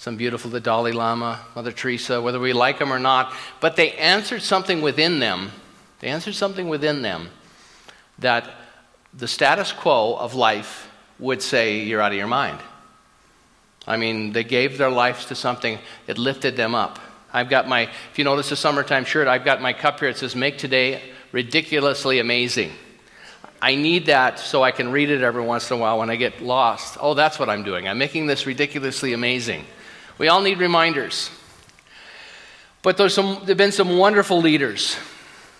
Some 0.00 0.16
beautiful, 0.16 0.50
the 0.50 0.60
Dalai 0.60 0.92
Lama, 0.92 1.44
Mother 1.54 1.72
Teresa, 1.72 2.22
whether 2.22 2.40
we 2.40 2.54
like 2.54 2.78
them 2.78 2.90
or 2.90 2.98
not. 2.98 3.34
But 3.60 3.76
they 3.76 3.92
answered 3.92 4.40
something 4.40 4.80
within 4.80 5.18
them. 5.18 5.50
They 5.98 6.08
answered 6.08 6.34
something 6.34 6.70
within 6.70 7.02
them 7.02 7.28
that 8.18 8.48
the 9.12 9.28
status 9.28 9.72
quo 9.72 10.16
of 10.16 10.34
life 10.34 10.88
would 11.18 11.42
say, 11.42 11.80
You're 11.80 12.00
out 12.00 12.12
of 12.12 12.16
your 12.16 12.28
mind. 12.28 12.60
I 13.86 13.98
mean, 13.98 14.32
they 14.32 14.42
gave 14.42 14.78
their 14.78 14.88
lives 14.88 15.26
to 15.26 15.34
something, 15.34 15.78
it 16.06 16.16
lifted 16.16 16.56
them 16.56 16.74
up. 16.74 16.98
I've 17.30 17.50
got 17.50 17.68
my, 17.68 17.82
if 17.82 18.18
you 18.18 18.24
notice 18.24 18.48
the 18.48 18.56
summertime 18.56 19.04
shirt, 19.04 19.28
I've 19.28 19.44
got 19.44 19.60
my 19.60 19.74
cup 19.74 20.00
here. 20.00 20.08
It 20.08 20.16
says, 20.16 20.34
Make 20.34 20.56
today 20.56 21.02
ridiculously 21.30 22.20
amazing. 22.20 22.72
I 23.60 23.74
need 23.74 24.06
that 24.06 24.38
so 24.38 24.62
I 24.62 24.70
can 24.70 24.92
read 24.92 25.10
it 25.10 25.20
every 25.20 25.42
once 25.42 25.70
in 25.70 25.76
a 25.76 25.80
while 25.80 25.98
when 25.98 26.08
I 26.08 26.16
get 26.16 26.40
lost. 26.40 26.96
Oh, 27.02 27.12
that's 27.12 27.38
what 27.38 27.50
I'm 27.50 27.64
doing. 27.64 27.86
I'm 27.86 27.98
making 27.98 28.28
this 28.28 28.46
ridiculously 28.46 29.12
amazing. 29.12 29.66
We 30.20 30.28
all 30.28 30.42
need 30.42 30.58
reminders. 30.58 31.30
But 32.82 32.98
there's 32.98 33.14
some, 33.14 33.36
there 33.36 33.46
have 33.46 33.56
been 33.56 33.72
some 33.72 33.96
wonderful 33.96 34.42
leaders 34.42 34.96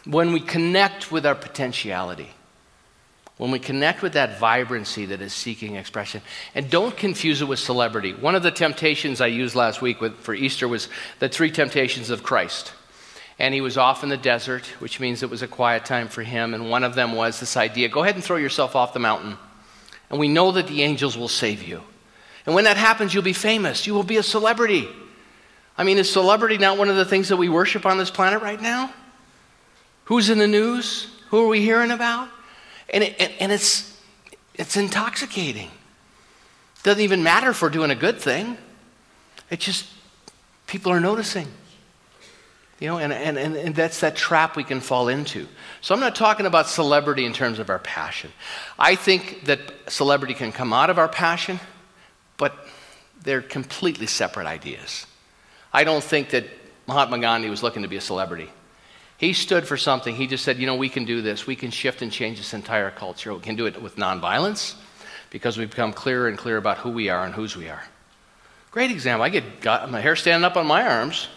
when 0.05 0.35
we 0.35 0.41
connect 0.41 1.11
with 1.11 1.25
our 1.25 1.35
potentiality 1.35 2.29
when 3.39 3.51
we 3.51 3.59
connect 3.59 4.03
with 4.03 4.13
that 4.13 4.39
vibrancy 4.39 5.07
that 5.07 5.23
is 5.23 5.33
seeking 5.33 5.77
expression. 5.77 6.21
And 6.55 6.69
don't 6.69 6.95
confuse 6.95 7.41
it 7.41 7.47
with 7.47 7.59
celebrity. 7.59 8.13
One 8.13 8.35
of 8.35 8.43
the 8.43 8.51
temptations 8.51 9.23
I 9.23 9.29
used 9.29 9.55
last 9.55 9.81
week 9.81 9.99
with, 9.99 10.15
for 10.17 10.35
Easter 10.35 10.69
was 10.69 10.91
the 11.21 11.29
three 11.31 11.51
temptations 11.51 12.11
of 12.11 12.23
Christ. 12.23 12.75
And 13.39 13.55
he 13.55 13.63
was 13.63 13.79
off 13.79 14.03
in 14.03 14.11
the 14.11 14.19
desert, 14.19 14.67
which 14.79 15.01
means 15.01 15.23
it 15.23 15.31
was 15.31 15.41
a 15.41 15.49
quiet 15.49 15.87
time 15.87 16.09
for 16.09 16.23
him. 16.23 16.53
And 16.53 16.69
one 16.69 16.85
of 16.85 16.95
them 16.95 17.15
was 17.15 17.41
this 17.41 17.57
idea 17.57 17.89
go 17.89 18.03
ahead 18.03 18.15
and 18.15 18.23
throw 18.23 18.37
yourself 18.37 18.77
off 18.77 18.93
the 18.93 18.99
mountain. 18.99 19.39
And 20.11 20.21
we 20.21 20.29
know 20.29 20.53
that 20.53 20.67
the 20.67 20.83
angels 20.83 21.17
will 21.17 21.27
save 21.27 21.63
you. 21.63 21.81
And 22.47 22.55
when 22.55 22.65
that 22.65 22.77
happens, 22.77 23.13
you'll 23.13 23.23
be 23.23 23.33
famous. 23.33 23.87
You 23.87 23.95
will 23.95 24.03
be 24.03 24.17
a 24.17 24.23
celebrity. 24.23 24.89
I 25.77 25.85
mean, 25.85 25.99
is 25.99 26.11
celebrity 26.11 26.59
not 26.59 26.79
one 26.79 26.89
of 26.89 26.97
the 26.97 27.05
things 27.05 27.29
that 27.29 27.37
we 27.37 27.49
worship 27.49 27.87
on 27.87 27.99
this 27.99 28.11
planet 28.11 28.43
right 28.43 28.61
now? 28.61 28.93
Who's 30.05 30.29
in 30.29 30.39
the 30.39 30.49
news? 30.49 31.09
Who 31.29 31.45
are 31.45 31.49
we 31.49 31.63
hearing 31.63 31.91
about? 31.91 32.29
And, 32.93 33.05
it, 33.05 33.17
and, 33.21 33.33
and 33.41 33.53
it's, 33.53 34.01
it's 34.55 34.77
intoxicating. 34.77 35.69
It 35.69 36.83
doesn't 36.83 37.03
even 37.03 37.23
matter 37.23 37.51
if 37.51 37.63
we're 37.63 37.69
doing 37.71 37.91
a 37.91 37.95
good 37.95 38.19
thing. 38.19 38.59
It's 39.51 39.65
just 39.65 39.87
people 40.67 40.93
are 40.93 41.01
noticing. 41.01 41.47
You 42.81 42.89
know, 42.89 42.99
and, 42.99 43.13
and, 43.13 43.37
and, 43.37 43.57
and 43.57 43.75
that's 43.75 44.01
that 44.01 44.17
trap 44.17 44.57
we 44.57 44.65
can 44.65 44.81
fall 44.81 45.09
into. 45.09 45.47
So 45.83 45.95
I'm 45.95 46.01
not 46.01 46.17
talking 46.17 46.47
about 46.47 46.67
celebrity 46.67 47.27
in 47.27 47.35
terms 47.35 47.59
of 47.59 47.69
our 47.69 47.79
passion. 47.79 48.33
I 48.79 48.95
think 48.95 49.45
that 49.45 49.61
celebrity 49.89 50.33
can 50.33 50.51
come 50.51 50.73
out 50.73 50.89
of 50.89 50.99
our 50.99 51.09
passion, 51.09 51.61
but 52.41 52.67
they're 53.23 53.43
completely 53.43 54.07
separate 54.07 54.47
ideas. 54.47 55.07
I 55.75 55.85
don't 55.85 56.03
think 56.03 56.31
that 56.31 56.47
Mahatma 56.89 57.19
Gandhi 57.19 57.51
was 57.51 57.63
looking 57.63 57.83
to 57.83 57.89
be 57.89 57.99
a 57.99 58.01
celebrity. 58.01 58.49
He 59.19 59.35
stood 59.35 59.69
for 59.69 59.77
something. 59.77 60.17
He 60.17 60.27
just 60.27 60.43
said, 60.43 60.57
you 60.57 60.67
know, 60.67 60.75
we 60.75 60.89
can 60.89 61.05
do 61.05 61.21
this. 61.21 61.47
We 61.47 61.55
can 61.55 61.71
shift 61.71 62.01
and 62.01 62.11
change 62.11 62.39
this 62.39 62.55
entire 62.55 62.91
culture. 62.91 63.35
We 63.35 63.41
can 63.41 63.57
do 63.57 63.67
it 63.67 63.81
with 63.81 63.97
nonviolence 63.97 64.75
because 65.29 65.59
we've 65.59 65.69
become 65.69 65.93
clearer 65.93 66.29
and 66.29 66.39
clearer 66.39 66.57
about 66.57 66.79
who 66.79 66.89
we 66.89 67.11
are 67.11 67.27
and 67.27 67.35
whose 67.35 67.55
we 67.59 67.69
are. 67.69 67.85
Great 68.71 68.91
example. 68.91 69.23
I 69.23 69.29
get 69.29 69.61
got 69.61 69.91
my 69.91 70.01
hair 70.01 70.17
standing 70.17 70.45
up 70.45 70.57
on 70.57 70.67
my 70.67 70.87
arms 70.87 71.29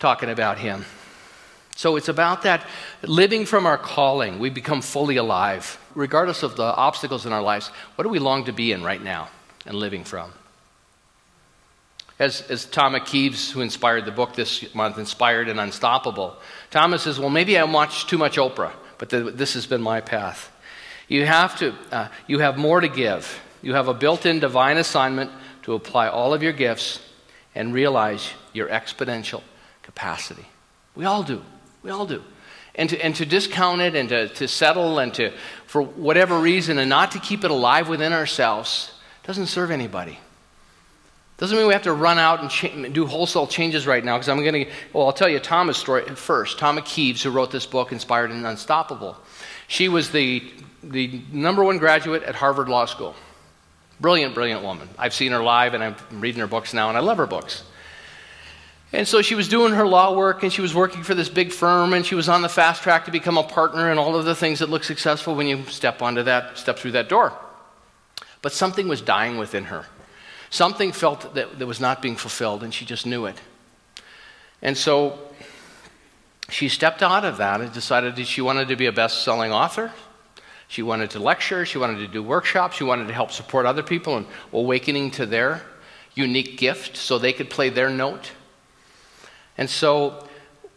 talking 0.00 0.28
about 0.28 0.58
him. 0.58 0.84
So 1.76 1.94
it's 1.94 2.08
about 2.08 2.42
that 2.42 2.66
living 3.02 3.46
from 3.46 3.64
our 3.64 3.78
calling. 3.78 4.40
We 4.40 4.50
become 4.50 4.82
fully 4.82 5.16
alive, 5.18 5.78
regardless 5.94 6.42
of 6.42 6.56
the 6.56 6.64
obstacles 6.64 7.26
in 7.26 7.32
our 7.32 7.42
lives. 7.42 7.68
What 7.94 8.02
do 8.02 8.10
we 8.10 8.18
long 8.18 8.46
to 8.46 8.52
be 8.52 8.72
in 8.72 8.82
right 8.82 9.00
now 9.00 9.28
and 9.66 9.74
living 9.76 10.04
from? 10.04 10.32
as, 12.20 12.42
as 12.42 12.66
Tama 12.66 13.00
Kieves, 13.00 13.50
who 13.50 13.62
inspired 13.62 14.04
the 14.04 14.12
book 14.12 14.34
this 14.34 14.72
month, 14.74 14.98
inspired 14.98 15.48
and 15.48 15.58
unstoppable. 15.58 16.36
Tama 16.70 16.98
says, 16.98 17.18
Well, 17.18 17.30
maybe 17.30 17.58
I 17.58 17.64
watched 17.64 18.10
too 18.10 18.18
much 18.18 18.36
Oprah, 18.36 18.72
but 18.98 19.08
the, 19.08 19.22
this 19.22 19.54
has 19.54 19.66
been 19.66 19.80
my 19.80 20.02
path. 20.02 20.54
You 21.08 21.24
have 21.24 21.58
to, 21.58 21.74
uh, 21.90 22.08
you 22.26 22.38
have 22.40 22.58
more 22.58 22.80
to 22.80 22.88
give. 22.88 23.40
You 23.62 23.72
have 23.74 23.88
a 23.88 23.94
built 23.94 24.26
in 24.26 24.38
divine 24.38 24.76
assignment 24.76 25.30
to 25.62 25.72
apply 25.72 26.08
all 26.08 26.34
of 26.34 26.42
your 26.42 26.52
gifts 26.52 27.00
and 27.54 27.72
realize 27.72 28.30
your 28.52 28.68
exponential 28.68 29.42
capacity. 29.82 30.46
We 30.94 31.06
all 31.06 31.22
do. 31.22 31.42
We 31.82 31.90
all 31.90 32.06
do. 32.06 32.22
And 32.74 32.90
to, 32.90 33.02
and 33.02 33.16
to 33.16 33.24
discount 33.24 33.80
it 33.80 33.94
and 33.94 34.10
to, 34.10 34.28
to 34.28 34.46
settle 34.46 34.98
and 34.98 35.12
to, 35.14 35.32
for 35.66 35.82
whatever 35.82 36.38
reason, 36.38 36.78
and 36.78 36.90
not 36.90 37.12
to 37.12 37.18
keep 37.18 37.44
it 37.44 37.50
alive 37.50 37.88
within 37.88 38.12
ourselves 38.12 38.92
doesn't 39.24 39.46
serve 39.46 39.70
anybody. 39.70 40.18
Doesn't 41.38 41.56
mean 41.56 41.66
we 41.66 41.72
have 41.72 41.84
to 41.84 41.92
run 41.94 42.18
out 42.18 42.42
and 42.42 42.50
cha- 42.50 42.88
do 42.88 43.06
wholesale 43.06 43.46
changes 43.46 43.86
right 43.86 44.04
now, 44.04 44.18
because 44.18 44.28
I'm 44.28 44.42
going 44.42 44.66
to, 44.66 44.70
well, 44.92 45.06
I'll 45.06 45.12
tell 45.12 45.28
you 45.28 45.38
Tama's 45.38 45.78
story 45.78 46.04
first. 46.14 46.58
Tama 46.58 46.82
Kieves, 46.82 47.22
who 47.22 47.30
wrote 47.30 47.50
this 47.50 47.64
book, 47.64 47.92
Inspired 47.92 48.30
and 48.30 48.46
Unstoppable. 48.46 49.16
She 49.66 49.88
was 49.88 50.10
the, 50.10 50.52
the 50.82 51.22
number 51.32 51.64
one 51.64 51.78
graduate 51.78 52.24
at 52.24 52.34
Harvard 52.34 52.68
Law 52.68 52.84
School. 52.84 53.14
Brilliant, 54.00 54.34
brilliant 54.34 54.62
woman. 54.62 54.88
I've 54.98 55.14
seen 55.14 55.32
her 55.32 55.42
live, 55.42 55.72
and 55.72 55.82
I'm 55.82 55.96
reading 56.12 56.40
her 56.40 56.46
books 56.46 56.74
now, 56.74 56.88
and 56.88 56.98
I 56.98 57.00
love 57.00 57.16
her 57.16 57.26
books. 57.26 57.62
And 58.92 59.06
so 59.08 59.22
she 59.22 59.34
was 59.34 59.48
doing 59.48 59.72
her 59.72 59.86
law 59.86 60.14
work, 60.14 60.42
and 60.42 60.52
she 60.52 60.60
was 60.60 60.74
working 60.74 61.02
for 61.02 61.14
this 61.14 61.28
big 61.28 61.52
firm, 61.52 61.94
and 61.94 62.04
she 62.04 62.14
was 62.14 62.28
on 62.28 62.42
the 62.42 62.48
fast 62.48 62.82
track 62.82 63.06
to 63.06 63.10
become 63.10 63.38
a 63.38 63.42
partner, 63.44 63.90
and 63.90 63.98
all 63.98 64.14
of 64.14 64.26
the 64.26 64.34
things 64.34 64.58
that 64.58 64.68
look 64.68 64.84
successful 64.84 65.34
when 65.34 65.46
you 65.46 65.64
step 65.66 66.02
onto 66.02 66.22
that, 66.24 66.58
step 66.58 66.78
through 66.78 66.92
that 66.92 67.08
door. 67.08 67.32
But 68.42 68.52
something 68.52 68.88
was 68.88 69.00
dying 69.00 69.38
within 69.38 69.64
her. 69.64 69.86
Something 70.50 70.92
felt 70.92 71.34
that, 71.34 71.58
that 71.58 71.66
was 71.66 71.80
not 71.80 72.02
being 72.02 72.16
fulfilled, 72.16 72.62
and 72.62 72.74
she 72.74 72.84
just 72.84 73.06
knew 73.06 73.26
it. 73.26 73.36
And 74.62 74.76
so 74.76 75.18
she 76.48 76.68
stepped 76.68 77.02
out 77.02 77.24
of 77.24 77.36
that 77.36 77.60
and 77.60 77.72
decided 77.72 78.16
that 78.16 78.26
she 78.26 78.40
wanted 78.40 78.68
to 78.68 78.76
be 78.76 78.86
a 78.86 78.92
best 78.92 79.22
selling 79.22 79.52
author. 79.52 79.92
She 80.68 80.82
wanted 80.82 81.10
to 81.10 81.18
lecture, 81.18 81.64
she 81.64 81.78
wanted 81.78 81.98
to 81.98 82.08
do 82.08 82.22
workshops, 82.22 82.76
she 82.76 82.84
wanted 82.84 83.08
to 83.08 83.14
help 83.14 83.32
support 83.32 83.66
other 83.66 83.82
people 83.82 84.16
in 84.16 84.26
awakening 84.52 85.12
to 85.12 85.26
their 85.26 85.62
unique 86.14 86.58
gift 86.58 86.96
so 86.96 87.18
they 87.18 87.32
could 87.32 87.50
play 87.50 87.70
their 87.70 87.88
note. 87.88 88.32
And 89.58 89.68
so, 89.68 90.26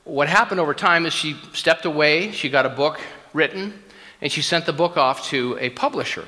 what 0.04 0.28
happened 0.28 0.60
over 0.60 0.74
time 0.74 1.06
is 1.06 1.14
she 1.14 1.36
stepped 1.54 1.86
away, 1.86 2.32
she 2.32 2.50
got 2.50 2.66
a 2.66 2.70
book 2.70 3.00
written, 3.34 3.82
and 4.22 4.32
she 4.32 4.42
sent 4.42 4.66
the 4.66 4.74
book 4.74 4.98
off 4.98 5.30
to 5.30 5.58
a 5.60 5.70
publisher. 5.70 6.26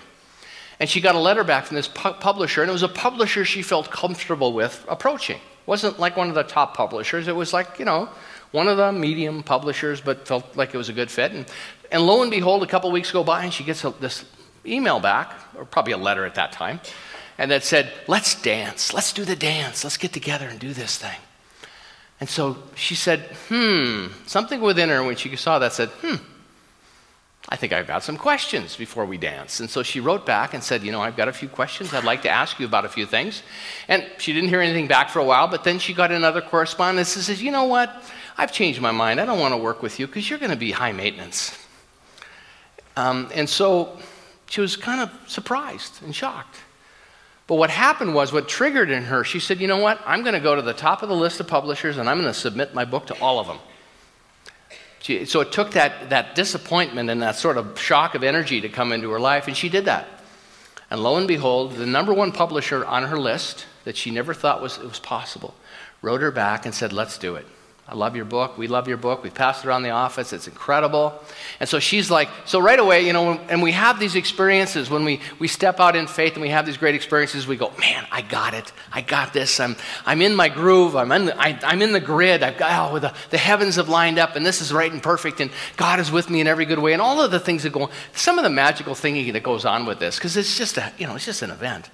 And 0.80 0.90
she 0.90 1.02
got 1.02 1.16
a 1.16 1.20
letter 1.20 1.44
back 1.44 1.66
from 1.66 1.76
this 1.76 1.88
pu- 1.88 2.14
publisher, 2.14 2.62
and 2.62 2.70
it 2.70 2.74
was 2.74 2.84
a 2.84 2.90
publisher 2.90 3.46
she 3.46 3.62
felt 3.62 3.90
comfortable 3.90 4.54
with 4.54 4.86
approaching. 4.88 5.38
It 5.38 5.68
wasn't 5.68 6.00
like 6.00 6.18
one 6.18 6.30
of 6.30 6.36
the 6.36 6.44
top 6.44 6.76
publishers, 6.76 7.28
it 7.28 7.36
was 7.36 7.54
like, 7.54 7.80
you 7.80 7.86
know, 7.86 8.10
one 8.52 8.68
of 8.68 8.78
the 8.78 8.92
medium 8.92 9.44
publishers, 9.44 10.02
but 10.02 10.28
felt 10.28 10.56
like 10.56 10.74
it 10.74 10.78
was 10.78 10.90
a 10.90 10.94
good 10.94 11.12
fit. 11.12 11.32
And, 11.32 11.46
and 11.92 12.06
lo 12.06 12.22
and 12.22 12.32
behold, 12.32 12.64
a 12.64 12.68
couple 12.68 12.92
weeks 12.92 13.12
go 13.12 13.24
by, 13.24 13.44
and 13.44 13.54
she 13.54 13.64
gets 13.64 13.84
a, 13.84 13.92
this 13.92 14.26
email 14.66 15.00
back, 15.00 15.34
or 15.58 15.66
probably 15.66 15.94
a 15.94 15.98
letter 15.98 16.26
at 16.26 16.36
that 16.36 16.52
time, 16.52 16.80
and 17.38 17.52
that 17.52 17.64
said, 17.64 17.92
Let's 18.08 18.42
dance, 18.42 18.94
let's 18.94 19.14
do 19.14 19.26
the 19.26 19.36
dance, 19.36 19.84
let's 19.84 19.98
get 19.98 20.14
together 20.14 20.48
and 20.48 20.60
do 20.60 20.74
this 20.74 20.98
thing. 20.98 21.18
And 22.20 22.30
so 22.30 22.58
she 22.76 22.96
said, 22.96 23.20
Hmm, 23.50 24.08
something 24.26 24.62
within 24.62 24.90
her 24.90 25.04
when 25.04 25.16
she 25.16 25.36
saw 25.36 25.60
that 25.60 25.74
said, 25.74 25.90
Hmm, 26.02 26.16
I 27.48 27.58
think 27.58 27.74
I've 27.74 27.86
got 27.86 28.04
some 28.04 28.18
questions 28.18 28.76
before 28.76 29.06
we 29.06 29.18
dance. 29.18 29.60
And 29.60 29.70
so 29.70 29.84
she 29.84 30.00
wrote 30.00 30.26
back 30.26 30.56
and 30.56 30.64
said, 30.64 30.84
You 30.84 30.92
know, 30.92 31.02
I've 31.02 31.16
got 31.16 31.28
a 31.28 31.34
few 31.34 31.48
questions. 31.48 31.94
I'd 31.94 32.04
like 32.04 32.24
to 32.24 32.30
ask 32.30 32.60
you 32.60 32.66
about 32.66 32.86
a 32.86 32.90
few 32.90 33.06
things. 33.06 33.44
And 33.88 34.04
she 34.18 34.34
didn't 34.34 34.50
hear 34.50 34.62
anything 34.62 34.88
back 34.88 35.10
for 35.10 35.20
a 35.20 35.24
while, 35.24 35.48
but 35.48 35.64
then 35.64 35.78
she 35.78 35.94
got 35.94 36.12
another 36.12 36.42
correspondence 36.42 37.14
that 37.14 37.22
says, 37.22 37.44
You 37.44 37.52
know 37.52 37.66
what? 37.66 38.04
I've 38.38 38.52
changed 38.52 38.82
my 38.82 38.92
mind. 38.92 39.22
I 39.22 39.26
don't 39.26 39.40
want 39.40 39.54
to 39.54 39.58
work 39.58 39.84
with 39.84 40.00
you 40.00 40.08
because 40.08 40.30
you're 40.30 40.40
going 40.40 40.52
to 40.52 40.58
be 40.58 40.72
high 40.72 40.92
maintenance. 40.92 41.58
Um, 42.98 43.30
and 43.34 43.48
so 43.48 43.98
she 44.48 44.62
was 44.62 44.76
kind 44.76 45.02
of 45.02 45.30
surprised 45.30 46.02
and 46.02 46.16
shocked. 46.16 46.58
But 47.48 47.56
what 47.56 47.70
happened 47.70 48.16
was, 48.16 48.34
what 48.34 48.48
triggered 48.48 48.90
in 48.90 49.04
her, 49.04 49.24
she 49.24 49.40
said, 49.40 49.60
You 49.60 49.68
know 49.68 49.78
what? 49.78 50.02
I'm 50.08 50.24
going 50.24 50.34
to 50.34 50.40
go 50.40 50.56
to 50.56 50.64
the 50.64 50.74
top 50.74 51.04
of 51.04 51.10
the 51.10 51.16
list 51.16 51.40
of 51.40 51.48
publishers 51.48 51.98
and 51.98 52.10
I'm 52.10 52.20
going 52.20 52.34
to 52.34 52.40
submit 52.40 52.74
my 52.74 52.86
book 52.86 53.06
to 53.08 53.20
all 53.20 53.40
of 53.40 53.46
them. 53.46 53.60
So 55.06 55.42
it 55.42 55.52
took 55.52 55.72
that, 55.72 56.10
that 56.10 56.34
disappointment 56.36 57.10
and 57.10 57.22
that 57.22 57.36
sort 57.36 57.58
of 57.58 57.80
shock 57.80 58.16
of 58.16 58.24
energy 58.24 58.62
to 58.62 58.70
come 58.70 58.92
into 58.92 59.12
her 59.12 59.20
life, 59.20 59.48
and 59.48 59.56
she 59.56 59.70
did 59.70 59.86
that. 59.86 60.08
And 60.90 61.04
lo 61.04 61.18
and 61.18 61.28
behold, 61.28 61.74
the 61.74 61.86
number 61.86 62.14
one 62.14 62.32
publisher 62.32 62.84
on 62.86 63.04
her 63.04 63.18
list 63.18 63.66
that 63.84 63.98
she 63.98 64.10
never 64.10 64.34
thought 64.34 64.62
was, 64.62 64.78
it 64.78 64.84
was 64.84 65.00
possible 65.00 65.54
wrote 66.06 66.22
her 66.22 66.32
back 66.32 66.66
and 66.66 66.74
said, 66.74 66.94
Let's 66.94 67.18
do 67.18 67.36
it. 67.36 67.46
I 67.88 67.94
love 67.94 68.16
your 68.16 68.26
book. 68.26 68.58
We 68.58 68.68
love 68.68 68.88
your 68.88 68.98
book. 68.98 69.22
We've 69.22 69.34
passed 69.34 69.64
it 69.64 69.68
around 69.68 69.84
the 69.84 69.92
office. 69.92 70.34
It's 70.34 70.48
incredible. 70.48 71.22
And 71.60 71.70
so 71.70 71.80
she's 71.80 72.10
like, 72.10 72.30
so 72.46 72.60
right 72.60 72.80
away, 72.80 73.06
you 73.06 73.14
know, 73.14 73.34
and 73.34 73.62
we 73.62 73.74
have 73.74 74.00
these 74.00 74.16
experiences 74.16 74.90
when 74.90 75.06
we, 75.06 75.20
we 75.38 75.48
step 75.48 75.80
out 75.80 75.96
in 75.96 76.08
faith 76.08 76.34
and 76.34 76.42
we 76.42 76.50
have 76.50 76.66
these 76.66 76.78
great 76.78 76.96
experiences, 76.96 77.46
we 77.46 77.58
go, 77.58 77.72
man, 77.80 78.08
I 78.12 78.24
got 78.24 78.56
it. 78.56 78.74
I 78.92 79.02
got 79.02 79.34
this. 79.34 79.60
I'm, 79.60 79.76
I'm 80.04 80.24
in 80.24 80.36
my 80.36 80.50
groove. 80.50 80.96
I'm 80.96 81.12
in 81.12 81.26
the, 81.26 81.40
I, 81.40 81.60
am 81.72 81.84
in 81.84 81.92
the 81.92 82.00
grid. 82.00 82.42
I've 82.42 82.58
got, 82.58 82.92
oh, 82.92 82.98
the, 82.98 83.14
the 83.30 83.38
heavens 83.38 83.76
have 83.76 83.88
lined 83.88 84.18
up 84.18 84.36
and 84.36 84.44
this 84.44 84.62
is 84.62 84.74
right 84.74 84.92
and 84.92 85.04
perfect 85.04 85.40
and 85.40 85.52
God 85.78 86.00
is 86.00 86.12
with 86.12 86.28
me 86.28 86.42
in 86.42 86.48
every 86.48 86.66
good 86.66 86.80
way. 86.80 86.94
And 86.94 87.04
all 87.04 87.22
of 87.22 87.30
the 87.30 87.40
things 87.40 87.62
that 87.64 87.72
go 87.72 87.84
on, 87.84 87.92
some 88.16 88.40
of 88.40 88.44
the 88.44 88.50
magical 88.50 88.96
thinking 88.96 89.32
that 89.34 89.44
goes 89.44 89.64
on 89.64 89.86
with 89.86 90.00
this, 90.00 90.16
because 90.16 90.36
it's 90.38 90.58
just 90.58 90.78
a, 90.78 90.92
you 90.98 91.06
know, 91.06 91.14
it's 91.14 91.26
just 91.26 91.44
an 91.44 91.52
event. 91.52 91.92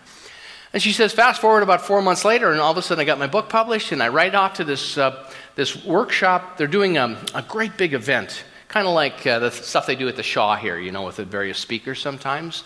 And 0.73 0.81
she 0.81 0.93
says, 0.93 1.11
fast 1.11 1.41
forward 1.41 1.63
about 1.63 1.81
four 1.81 2.01
months 2.01 2.23
later, 2.23 2.49
and 2.49 2.61
all 2.61 2.71
of 2.71 2.77
a 2.77 2.81
sudden 2.81 3.01
I 3.01 3.05
got 3.05 3.19
my 3.19 3.27
book 3.27 3.49
published, 3.49 3.91
and 3.91 4.01
I 4.01 4.07
write 4.07 4.35
off 4.35 4.53
to 4.53 4.63
this, 4.63 4.97
uh, 4.97 5.29
this 5.55 5.85
workshop. 5.85 6.57
They're 6.57 6.67
doing 6.67 6.97
um, 6.97 7.17
a 7.33 7.41
great 7.41 7.77
big 7.77 7.93
event, 7.93 8.43
kind 8.67 8.87
of 8.87 8.93
like 8.93 9.25
uh, 9.25 9.39
the 9.39 9.51
stuff 9.51 9.87
they 9.87 9.95
do 9.95 10.07
at 10.07 10.15
the 10.15 10.23
Shaw 10.23 10.55
here, 10.55 10.77
you 10.77 10.91
know, 10.91 11.03
with 11.03 11.17
the 11.17 11.25
various 11.25 11.57
speakers 11.57 12.01
sometimes. 12.01 12.63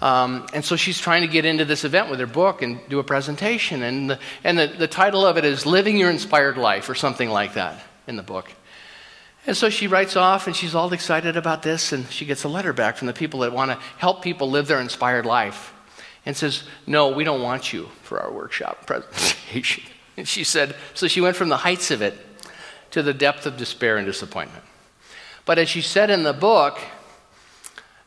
Um, 0.00 0.46
and 0.52 0.64
so 0.64 0.74
she's 0.74 0.98
trying 0.98 1.22
to 1.22 1.28
get 1.28 1.44
into 1.44 1.64
this 1.64 1.84
event 1.84 2.10
with 2.10 2.18
her 2.18 2.26
book 2.26 2.60
and 2.60 2.80
do 2.88 2.98
a 2.98 3.04
presentation. 3.04 3.84
And, 3.84 4.10
the, 4.10 4.18
and 4.42 4.58
the, 4.58 4.66
the 4.66 4.88
title 4.88 5.24
of 5.24 5.36
it 5.36 5.44
is 5.44 5.64
Living 5.64 5.96
Your 5.96 6.10
Inspired 6.10 6.56
Life, 6.56 6.88
or 6.88 6.96
something 6.96 7.30
like 7.30 7.54
that 7.54 7.80
in 8.08 8.16
the 8.16 8.22
book. 8.22 8.50
And 9.46 9.56
so 9.56 9.70
she 9.70 9.86
writes 9.86 10.16
off 10.16 10.46
and 10.46 10.54
she's 10.54 10.74
all 10.74 10.92
excited 10.92 11.36
about 11.36 11.62
this, 11.62 11.92
and 11.92 12.08
she 12.10 12.24
gets 12.24 12.44
a 12.44 12.48
letter 12.48 12.72
back 12.72 12.96
from 12.96 13.06
the 13.06 13.12
people 13.12 13.40
that 13.40 13.52
want 13.52 13.70
to 13.70 13.78
help 13.98 14.22
people 14.22 14.50
live 14.50 14.66
their 14.66 14.80
inspired 14.80 15.26
life 15.26 15.72
and 16.26 16.36
says, 16.36 16.64
No, 16.86 17.10
we 17.10 17.24
don't 17.24 17.42
want 17.42 17.72
you 17.72 17.86
for 18.02 18.20
our 18.20 18.32
workshop 18.32 18.86
presentation. 18.86 19.84
She 20.24 20.44
said, 20.44 20.76
So 20.94 21.08
she 21.08 21.20
went 21.20 21.36
from 21.36 21.48
the 21.48 21.58
heights 21.58 21.90
of 21.90 22.02
it 22.02 22.14
to 22.90 23.02
the 23.02 23.14
depth 23.14 23.46
of 23.46 23.56
despair 23.56 23.96
and 23.96 24.06
disappointment. 24.06 24.64
But 25.44 25.58
as 25.58 25.68
she 25.68 25.80
said 25.80 26.10
in 26.10 26.22
the 26.22 26.32
book, 26.32 26.78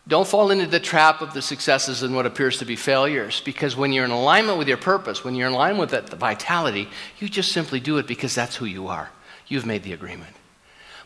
don't 0.08 0.28
fall 0.28 0.52
into 0.52 0.68
the 0.68 0.80
trap 0.80 1.22
of 1.22 1.34
the 1.34 1.42
successes 1.42 2.04
and 2.04 2.16
what 2.16 2.28
appears 2.28 2.60
to 2.60 2.66
be 2.66 2.76
failures 2.76 3.42
because 3.44 3.76
when 3.76 3.92
you're 3.92 4.06
in 4.06 4.12
alignment 4.12 4.60
with 4.60 4.68
your 4.68 4.78
purpose, 4.78 5.24
when 5.24 5.34
you're 5.34 5.48
in 5.48 5.54
alignment 5.54 5.92
with 5.92 6.10
that, 6.10 6.18
vitality, 6.18 6.88
you 7.18 7.28
just 7.28 7.52
simply 7.52 7.80
do 7.80 7.98
it 7.98 8.06
because 8.06 8.36
that's 8.36 8.56
who 8.56 8.66
you 8.66 8.88
are. 8.88 9.10
You've 9.48 9.66
made 9.66 9.82
the 9.82 9.94
agreement. 9.94 10.36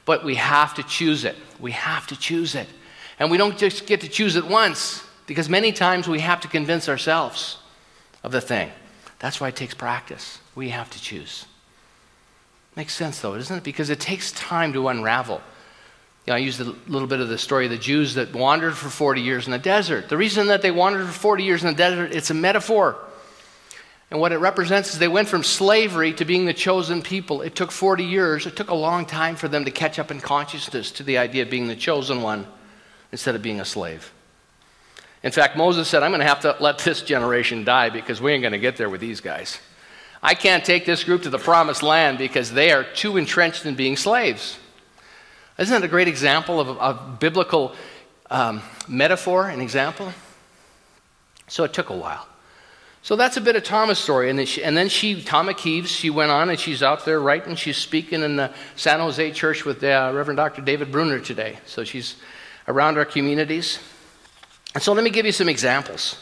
But 0.03 0.25
we 0.25 0.35
have 0.35 0.73
to 0.75 0.83
choose 0.83 1.23
it. 1.23 1.37
We 1.59 1.71
have 1.71 2.07
to 2.07 2.19
choose 2.19 2.55
it. 2.55 2.67
And 3.19 3.31
we 3.31 3.37
don't 3.37 3.57
just 3.57 3.85
get 3.85 4.01
to 4.01 4.09
choose 4.09 4.35
it 4.35 4.45
once. 4.45 5.03
Because 5.27 5.47
many 5.47 5.71
times 5.71 6.07
we 6.07 6.19
have 6.19 6.41
to 6.41 6.47
convince 6.47 6.89
ourselves 6.89 7.57
of 8.23 8.31
the 8.31 8.41
thing. 8.41 8.71
That's 9.19 9.39
why 9.39 9.49
it 9.49 9.55
takes 9.55 9.73
practice. 9.73 10.39
We 10.55 10.69
have 10.69 10.89
to 10.91 11.01
choose. 11.01 11.45
Makes 12.75 12.93
sense, 12.93 13.19
though, 13.19 13.35
doesn't 13.35 13.57
it? 13.57 13.63
Because 13.63 13.89
it 13.89 13.99
takes 13.99 14.31
time 14.31 14.73
to 14.73 14.87
unravel. 14.87 15.41
You 16.25 16.31
know, 16.31 16.35
I 16.35 16.39
used 16.39 16.61
a 16.61 16.75
little 16.87 17.07
bit 17.07 17.19
of 17.19 17.27
the 17.27 17.37
story 17.37 17.65
of 17.65 17.71
the 17.71 17.77
Jews 17.77 18.13
that 18.15 18.33
wandered 18.33 18.75
for 18.75 18.89
40 18.89 19.21
years 19.21 19.45
in 19.45 19.51
the 19.51 19.57
desert. 19.57 20.09
The 20.09 20.17
reason 20.17 20.47
that 20.47 20.61
they 20.61 20.71
wandered 20.71 21.07
for 21.07 21.13
40 21.13 21.43
years 21.43 21.63
in 21.63 21.69
the 21.69 21.75
desert, 21.75 22.15
it's 22.15 22.29
a 22.29 22.33
metaphor. 22.33 22.97
And 24.11 24.19
what 24.19 24.31
it 24.31 24.37
represents 24.37 24.93
is 24.93 24.99
they 24.99 25.07
went 25.07 25.27
from 25.27 25.43
slavery 25.43 26.13
to 26.13 26.25
being 26.25 26.45
the 26.45 26.53
chosen 26.53 27.01
people. 27.01 27.41
It 27.41 27.55
took 27.55 27.71
40 27.71 28.03
years. 28.03 28.45
It 28.45 28.55
took 28.55 28.69
a 28.69 28.75
long 28.75 29.05
time 29.05 29.35
for 29.35 29.47
them 29.47 29.65
to 29.65 29.71
catch 29.71 29.99
up 29.99 30.09
in 30.09 30.19
consciousness 30.19 30.91
to 30.93 31.03
the 31.03 31.17
idea 31.17 31.43
of 31.43 31.49
being 31.49 31.67
the 31.67 31.75
chosen 31.75 32.21
one 32.21 32.47
instead 33.11 33.35
of 33.35 33.41
being 33.41 33.59
a 33.59 33.65
slave. 33.65 34.11
In 35.23 35.31
fact, 35.31 35.57
Moses 35.57 35.87
said, 35.87 36.01
I'm 36.01 36.11
going 36.11 36.21
to 36.21 36.27
have 36.27 36.41
to 36.41 36.55
let 36.59 36.79
this 36.79 37.01
generation 37.01 37.63
die 37.63 37.89
because 37.89 38.21
we 38.21 38.31
ain't 38.31 38.41
going 38.41 38.53
to 38.53 38.59
get 38.59 38.77
there 38.77 38.89
with 38.89 39.01
these 39.01 39.19
guys. 39.19 39.59
I 40.21 40.33
can't 40.33 40.63
take 40.63 40.85
this 40.85 41.03
group 41.03 41.23
to 41.23 41.29
the 41.29 41.37
promised 41.37 41.83
land 41.83 42.17
because 42.17 42.51
they 42.51 42.71
are 42.71 42.83
too 42.83 43.17
entrenched 43.17 43.65
in 43.65 43.75
being 43.75 43.97
slaves. 43.97 44.57
Isn't 45.57 45.73
that 45.73 45.85
a 45.85 45.89
great 45.89 46.07
example 46.07 46.59
of 46.59 46.69
a, 46.69 47.17
biblical 47.19 47.75
um, 48.29 48.61
metaphor, 48.87 49.49
an 49.49 49.59
example? 49.59 50.13
So 51.47 51.63
it 51.65 51.73
took 51.73 51.89
a 51.89 51.95
while. 51.95 52.25
So 53.01 53.15
that's 53.15 53.37
a 53.37 53.41
bit 53.41 53.55
of 53.55 53.63
Tama's 53.63 53.97
story. 53.97 54.29
And 54.29 54.39
then, 54.39 54.45
she, 54.45 54.63
and 54.63 54.75
then 54.75 54.87
she, 54.87 55.21
Kieves, 55.21 55.89
she 55.89 56.09
went 56.09 56.31
on 56.31 56.49
and 56.49 56.59
she's 56.59 56.83
out 56.83 57.05
there 57.05 57.19
writing. 57.19 57.55
She's 57.55 57.77
speaking 57.77 58.23
in 58.23 58.35
the 58.35 58.53
San 58.75 58.99
Jose 58.99 59.31
church 59.31 59.65
with 59.65 59.83
uh, 59.83 60.11
Reverend 60.13 60.37
Dr. 60.37 60.61
David 60.61 60.91
Bruner 60.91 61.19
today. 61.19 61.57
So 61.65 61.83
she's 61.83 62.15
around 62.67 62.97
our 62.97 63.05
communities. 63.05 63.79
And 64.75 64.83
so 64.83 64.93
let 64.93 65.03
me 65.03 65.09
give 65.09 65.25
you 65.25 65.31
some 65.31 65.49
examples. 65.49 66.15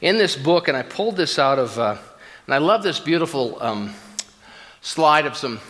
In 0.00 0.18
this 0.18 0.36
book, 0.36 0.68
and 0.68 0.76
I 0.76 0.82
pulled 0.82 1.16
this 1.16 1.38
out 1.38 1.58
of, 1.58 1.78
uh, 1.78 1.96
and 2.46 2.54
I 2.54 2.58
love 2.58 2.82
this 2.82 3.00
beautiful 3.00 3.60
um, 3.62 3.94
slide 4.82 5.24
of 5.24 5.36
some, 5.36 5.60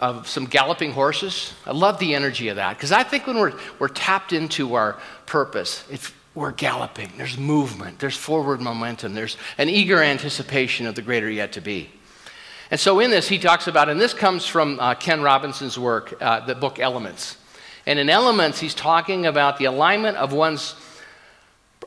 of 0.00 0.26
some 0.26 0.46
galloping 0.46 0.92
horses. 0.92 1.54
I 1.64 1.70
love 1.70 2.00
the 2.00 2.14
energy 2.14 2.48
of 2.48 2.56
that 2.56 2.76
because 2.76 2.90
I 2.90 3.04
think 3.04 3.26
when 3.26 3.38
we're, 3.38 3.54
we're 3.78 3.88
tapped 3.88 4.32
into 4.32 4.74
our 4.74 4.98
purpose, 5.26 5.84
it's, 5.88 6.12
we're 6.34 6.50
galloping. 6.50 7.12
There's 7.16 7.38
movement, 7.38 8.00
there's 8.00 8.16
forward 8.16 8.60
momentum, 8.60 9.14
there's 9.14 9.36
an 9.56 9.68
eager 9.68 10.02
anticipation 10.02 10.86
of 10.86 10.96
the 10.96 11.02
greater 11.02 11.30
yet 11.30 11.52
to 11.52 11.60
be. 11.60 11.90
And 12.72 12.80
so 12.80 12.98
in 12.98 13.10
this, 13.12 13.28
he 13.28 13.38
talks 13.38 13.68
about, 13.68 13.88
and 13.88 14.00
this 14.00 14.12
comes 14.12 14.44
from 14.44 14.80
uh, 14.80 14.96
Ken 14.96 15.22
Robinson's 15.22 15.78
work, 15.78 16.20
uh, 16.20 16.40
the 16.44 16.56
book 16.56 16.80
Elements. 16.80 17.36
And 17.86 18.00
in 18.00 18.10
Elements, 18.10 18.58
he's 18.58 18.74
talking 18.74 19.24
about 19.24 19.58
the 19.58 19.66
alignment 19.66 20.16
of 20.16 20.32
one's 20.32 20.74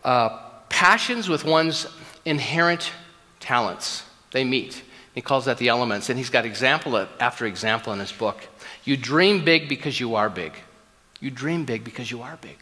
uh, 0.04 0.38
passions 0.70 1.30
with 1.30 1.44
one's 1.46 1.88
inherent 2.26 2.92
talents. 3.40 4.04
They 4.32 4.44
meet. 4.44 4.84
He 5.16 5.22
calls 5.22 5.46
that 5.46 5.58
the 5.58 5.70
elements, 5.70 6.10
and 6.10 6.18
he's 6.18 6.30
got 6.30 6.46
example 6.46 7.08
after 7.20 7.46
example 7.46 7.92
in 7.94 8.00
his 8.00 8.12
book. 8.12 8.38
You 8.84 8.96
dream 8.96 9.44
big 9.44 9.68
because 9.68 10.00
you 10.00 10.16
are 10.16 10.30
big. 10.30 10.54
You 11.20 11.32
dream 11.32 11.66
big 11.66 11.84
because 11.84 12.10
you 12.10 12.22
are 12.22 12.38
big. 12.42 12.58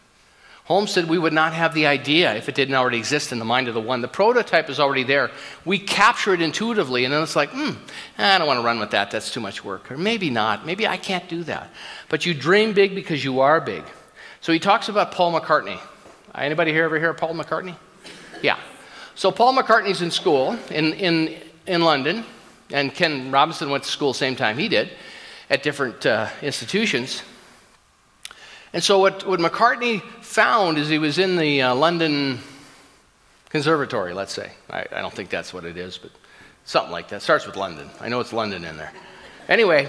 Holmes 0.64 0.90
said 0.90 1.08
we 1.08 1.16
would 1.16 1.32
not 1.32 1.54
have 1.54 1.72
the 1.72 1.86
idea 1.86 2.34
if 2.34 2.46
it 2.46 2.54
didn't 2.54 2.74
already 2.74 2.98
exist 2.98 3.32
in 3.32 3.38
the 3.38 3.44
mind 3.44 3.68
of 3.68 3.74
the 3.74 3.80
one. 3.80 4.02
The 4.02 4.08
prototype 4.08 4.68
is 4.68 4.78
already 4.78 5.02
there. 5.02 5.30
We 5.64 5.78
capture 5.78 6.34
it 6.34 6.42
intuitively, 6.42 7.04
and 7.04 7.14
then 7.14 7.22
it's 7.22 7.36
like, 7.36 7.48
hmm, 7.50 7.70
I 8.18 8.36
don't 8.36 8.46
want 8.46 8.60
to 8.60 8.64
run 8.66 8.78
with 8.78 8.90
that. 8.90 9.10
That's 9.10 9.32
too 9.32 9.40
much 9.40 9.64
work. 9.64 9.90
Or 9.90 9.96
maybe 9.96 10.28
not. 10.28 10.66
Maybe 10.66 10.86
I 10.86 10.98
can't 10.98 11.26
do 11.26 11.42
that. 11.44 11.70
But 12.10 12.26
you 12.26 12.34
dream 12.34 12.74
big 12.74 12.94
because 12.94 13.24
you 13.24 13.40
are 13.40 13.62
big. 13.62 13.82
So 14.42 14.52
he 14.52 14.58
talks 14.58 14.90
about 14.90 15.12
Paul 15.12 15.32
McCartney. 15.32 15.80
Anybody 16.34 16.72
here 16.72 16.84
ever 16.84 16.98
hear 16.98 17.12
Paul 17.14 17.34
McCartney? 17.34 17.74
Yeah. 18.42 18.58
So 19.14 19.32
Paul 19.32 19.54
McCartney's 19.54 20.02
in 20.02 20.10
school 20.10 20.56
in, 20.70 20.92
in, 20.94 21.36
in 21.66 21.82
London, 21.82 22.24
and 22.72 22.94
Ken 22.94 23.30
Robinson 23.30 23.70
went 23.70 23.84
to 23.84 23.90
school 23.90 24.12
same 24.14 24.36
time 24.36 24.58
he 24.58 24.68
did 24.68 24.90
at 25.50 25.62
different 25.62 26.06
uh, 26.06 26.28
institutions. 26.42 27.22
And 28.72 28.84
so 28.84 28.98
what, 28.98 29.26
what 29.26 29.40
McCartney 29.40 30.02
found 30.22 30.78
is 30.78 30.88
he 30.88 30.98
was 30.98 31.18
in 31.18 31.36
the 31.36 31.62
uh, 31.62 31.74
London 31.74 32.38
Conservatory, 33.48 34.12
let's 34.12 34.32
say. 34.32 34.52
I, 34.68 34.84
I 34.92 35.00
don't 35.00 35.12
think 35.12 35.30
that's 35.30 35.54
what 35.54 35.64
it 35.64 35.78
is, 35.78 35.96
but 35.96 36.10
something 36.64 36.92
like 36.92 37.08
that. 37.08 37.22
Starts 37.22 37.46
with 37.46 37.56
London. 37.56 37.88
I 38.00 38.10
know 38.10 38.20
it's 38.20 38.32
London 38.32 38.64
in 38.64 38.76
there. 38.76 38.92
Anyway, 39.48 39.88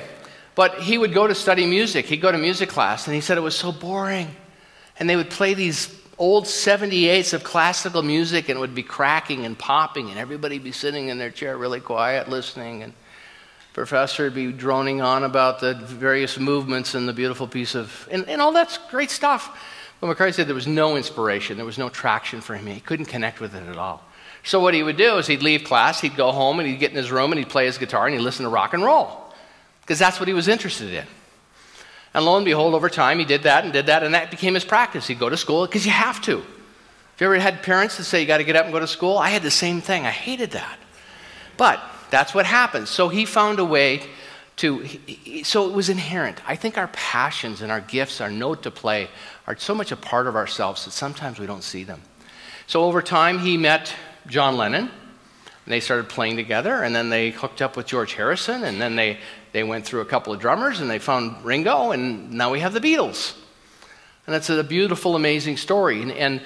but 0.55 0.75
he 0.75 0.97
would 0.97 1.13
go 1.13 1.27
to 1.27 1.35
study 1.35 1.65
music. 1.65 2.05
He'd 2.05 2.21
go 2.21 2.31
to 2.31 2.37
music 2.37 2.69
class, 2.69 3.05
and 3.05 3.13
he 3.13 3.21
said 3.21 3.37
it 3.37 3.41
was 3.41 3.57
so 3.57 3.73
boring. 3.73 4.33
And 4.97 5.09
they 5.09 5.17
would 5.17 5.29
play 5.29 5.53
these 5.53 5.98
old 6.19 6.43
78s 6.43 7.33
of 7.33 7.43
classical 7.45 8.03
music 8.03 8.49
and 8.49 8.57
it 8.57 8.59
would 8.59 8.75
be 8.75 8.83
cracking 8.83 9.45
and 9.45 9.57
popping 9.57 10.09
and 10.09 10.19
everybody 10.19 10.59
be 10.59 10.73
sitting 10.73 11.07
in 11.07 11.17
their 11.17 11.31
chair 11.31 11.57
really 11.57 11.79
quiet 11.79 12.27
listening 12.27 12.83
and 12.83 12.93
professor 13.71 14.25
would 14.25 14.35
be 14.35 14.51
droning 14.51 15.01
on 15.01 15.23
about 15.23 15.61
the 15.61 15.73
various 15.73 16.37
movements 16.37 16.93
and 16.93 17.07
the 17.07 17.13
beautiful 17.13 17.47
piece 17.47 17.73
of 17.73 18.07
and, 18.11 18.27
and 18.27 18.41
all 18.41 18.51
that's 18.51 18.77
great 18.89 19.09
stuff. 19.09 19.57
But 20.01 20.07
mccartney 20.07 20.33
said 20.33 20.47
there 20.47 20.55
was 20.55 20.67
no 20.67 20.97
inspiration. 20.97 21.55
There 21.55 21.65
was 21.65 21.77
no 21.77 21.89
traction 21.89 22.41
for 22.41 22.55
him. 22.55 22.67
He 22.67 22.81
couldn't 22.81 23.05
connect 23.05 23.39
with 23.39 23.55
it 23.55 23.63
at 23.67 23.77
all. 23.77 24.03
So 24.43 24.59
what 24.59 24.73
he 24.73 24.83
would 24.83 24.97
do 24.97 25.17
is 25.17 25.27
he'd 25.27 25.41
leave 25.41 25.63
class 25.63 26.01
he'd 26.01 26.17
go 26.17 26.31
home 26.31 26.59
and 26.59 26.67
he'd 26.67 26.79
get 26.79 26.91
in 26.91 26.97
his 26.97 27.11
room 27.11 27.31
and 27.31 27.39
he'd 27.39 27.49
play 27.49 27.65
his 27.65 27.77
guitar 27.77 28.07
and 28.07 28.15
he'd 28.15 28.21
listen 28.21 28.43
to 28.43 28.49
rock 28.49 28.73
and 28.73 28.83
roll 28.83 29.33
because 29.81 29.99
that's 29.99 30.19
what 30.19 30.27
he 30.27 30.33
was 30.33 30.49
interested 30.49 30.93
in 30.93 31.05
and 32.13 32.25
lo 32.25 32.37
and 32.37 32.45
behold, 32.45 32.73
over 32.73 32.89
time, 32.89 33.19
he 33.19 33.25
did 33.25 33.43
that 33.43 33.63
and 33.63 33.73
did 33.73 33.85
that, 33.85 34.03
and 34.03 34.13
that 34.13 34.31
became 34.31 34.53
his 34.53 34.65
practice. 34.65 35.07
He'd 35.07 35.19
go 35.19 35.29
to 35.29 35.37
school 35.37 35.65
because 35.65 35.85
you 35.85 35.91
have 35.91 36.21
to. 36.23 36.37
Have 36.39 36.45
you 37.21 37.25
ever 37.27 37.39
had 37.39 37.63
parents 37.63 37.97
that 37.97 38.05
say 38.05 38.21
you 38.21 38.27
got 38.27 38.37
to 38.37 38.43
get 38.43 38.55
up 38.55 38.65
and 38.65 38.73
go 38.73 38.79
to 38.79 38.87
school? 38.87 39.17
I 39.17 39.29
had 39.29 39.43
the 39.43 39.51
same 39.51 39.81
thing. 39.81 40.05
I 40.05 40.11
hated 40.11 40.51
that. 40.51 40.79
But 41.57 41.81
that's 42.09 42.33
what 42.33 42.45
happens. 42.45 42.89
So 42.89 43.09
he 43.09 43.25
found 43.25 43.59
a 43.59 43.65
way 43.65 44.03
to, 44.57 44.85
so 45.43 45.69
it 45.69 45.73
was 45.73 45.89
inherent. 45.89 46.41
I 46.47 46.55
think 46.55 46.77
our 46.77 46.87
passions 46.89 47.61
and 47.61 47.71
our 47.71 47.81
gifts, 47.81 48.19
our 48.21 48.31
note 48.31 48.63
to 48.63 48.71
play, 48.71 49.09
are 49.47 49.57
so 49.57 49.75
much 49.75 49.91
a 49.91 49.95
part 49.95 50.27
of 50.27 50.35
ourselves 50.35 50.85
that 50.85 50.91
sometimes 50.91 51.39
we 51.39 51.45
don't 51.45 51.63
see 51.63 51.83
them. 51.83 52.01
So 52.67 52.83
over 52.83 53.01
time, 53.01 53.39
he 53.39 53.57
met 53.57 53.93
John 54.27 54.57
Lennon. 54.57 54.91
And 55.69 55.75
they 55.75 55.81
started 55.81 56.09
playing 56.09 56.35
together, 56.35 56.81
and 56.81 56.95
then 56.95 57.09
they 57.09 57.29
hooked 57.29 57.61
up 57.61 57.77
with 57.77 57.85
George 57.85 58.13
Harrison, 58.13 58.63
and 58.63 58.81
then 58.81 58.95
they, 58.95 59.19
they 59.51 59.63
went 59.63 59.85
through 59.85 60.01
a 60.01 60.05
couple 60.05 60.33
of 60.33 60.39
drummers, 60.39 60.81
and 60.81 60.89
they 60.89 60.97
found 60.97 61.45
Ringo, 61.45 61.91
and 61.91 62.31
now 62.31 62.49
we 62.49 62.61
have 62.61 62.73
the 62.73 62.79
Beatles. 62.79 63.35
And 64.25 64.33
that's 64.33 64.49
a 64.49 64.63
beautiful, 64.63 65.15
amazing 65.15 65.57
story. 65.57 66.01
And, 66.01 66.11
and 66.11 66.41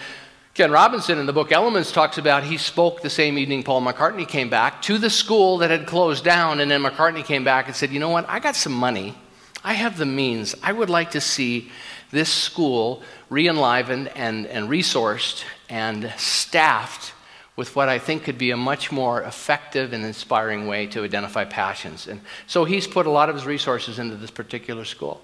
Ken 0.55 0.71
Robinson 0.71 1.19
in 1.19 1.25
the 1.25 1.31
book 1.31 1.53
Elements 1.53 1.93
talks 1.93 2.17
about 2.17 2.43
he 2.43 2.57
spoke 2.57 3.01
the 3.01 3.09
same 3.09 3.38
evening 3.38 3.63
Paul 3.63 3.81
McCartney 3.81 4.27
came 4.27 4.49
back 4.49 4.81
to 4.81 4.97
the 4.97 5.09
school 5.09 5.59
that 5.59 5.71
had 5.71 5.88
closed 5.88 6.25
down, 6.25 6.59
and 6.59 6.69
then 6.69 6.83
McCartney 6.83 7.23
came 7.23 7.45
back 7.45 7.67
and 7.67 7.75
said, 7.77 7.91
You 7.91 8.01
know 8.01 8.09
what? 8.09 8.27
I 8.27 8.39
got 8.39 8.57
some 8.57 8.73
money. 8.73 9.15
I 9.63 9.75
have 9.75 9.97
the 9.97 10.05
means. 10.05 10.53
I 10.62 10.73
would 10.73 10.89
like 10.89 11.12
to 11.12 11.21
see 11.21 11.71
this 12.12 12.29
school 12.29 13.01
re 13.29 13.47
enlivened 13.47 14.09
and, 14.17 14.47
and 14.47 14.67
resourced 14.67 15.45
and 15.69 16.13
staffed 16.17 17.13
with 17.55 17.75
what 17.75 17.87
I 17.87 17.99
think 17.99 18.23
could 18.23 18.37
be 18.37 18.51
a 18.51 18.57
much 18.57 18.91
more 18.91 19.21
effective 19.21 19.93
and 19.93 20.03
inspiring 20.03 20.67
way 20.67 20.87
to 20.87 21.03
identify 21.03 21.45
passions. 21.45 22.07
And 22.07 22.21
so 22.47 22.65
he's 22.65 22.87
put 22.87 23.05
a 23.05 23.11
lot 23.11 23.29
of 23.29 23.35
his 23.35 23.45
resources 23.45 23.99
into 23.99 24.15
this 24.15 24.31
particular 24.31 24.85
school. 24.85 25.21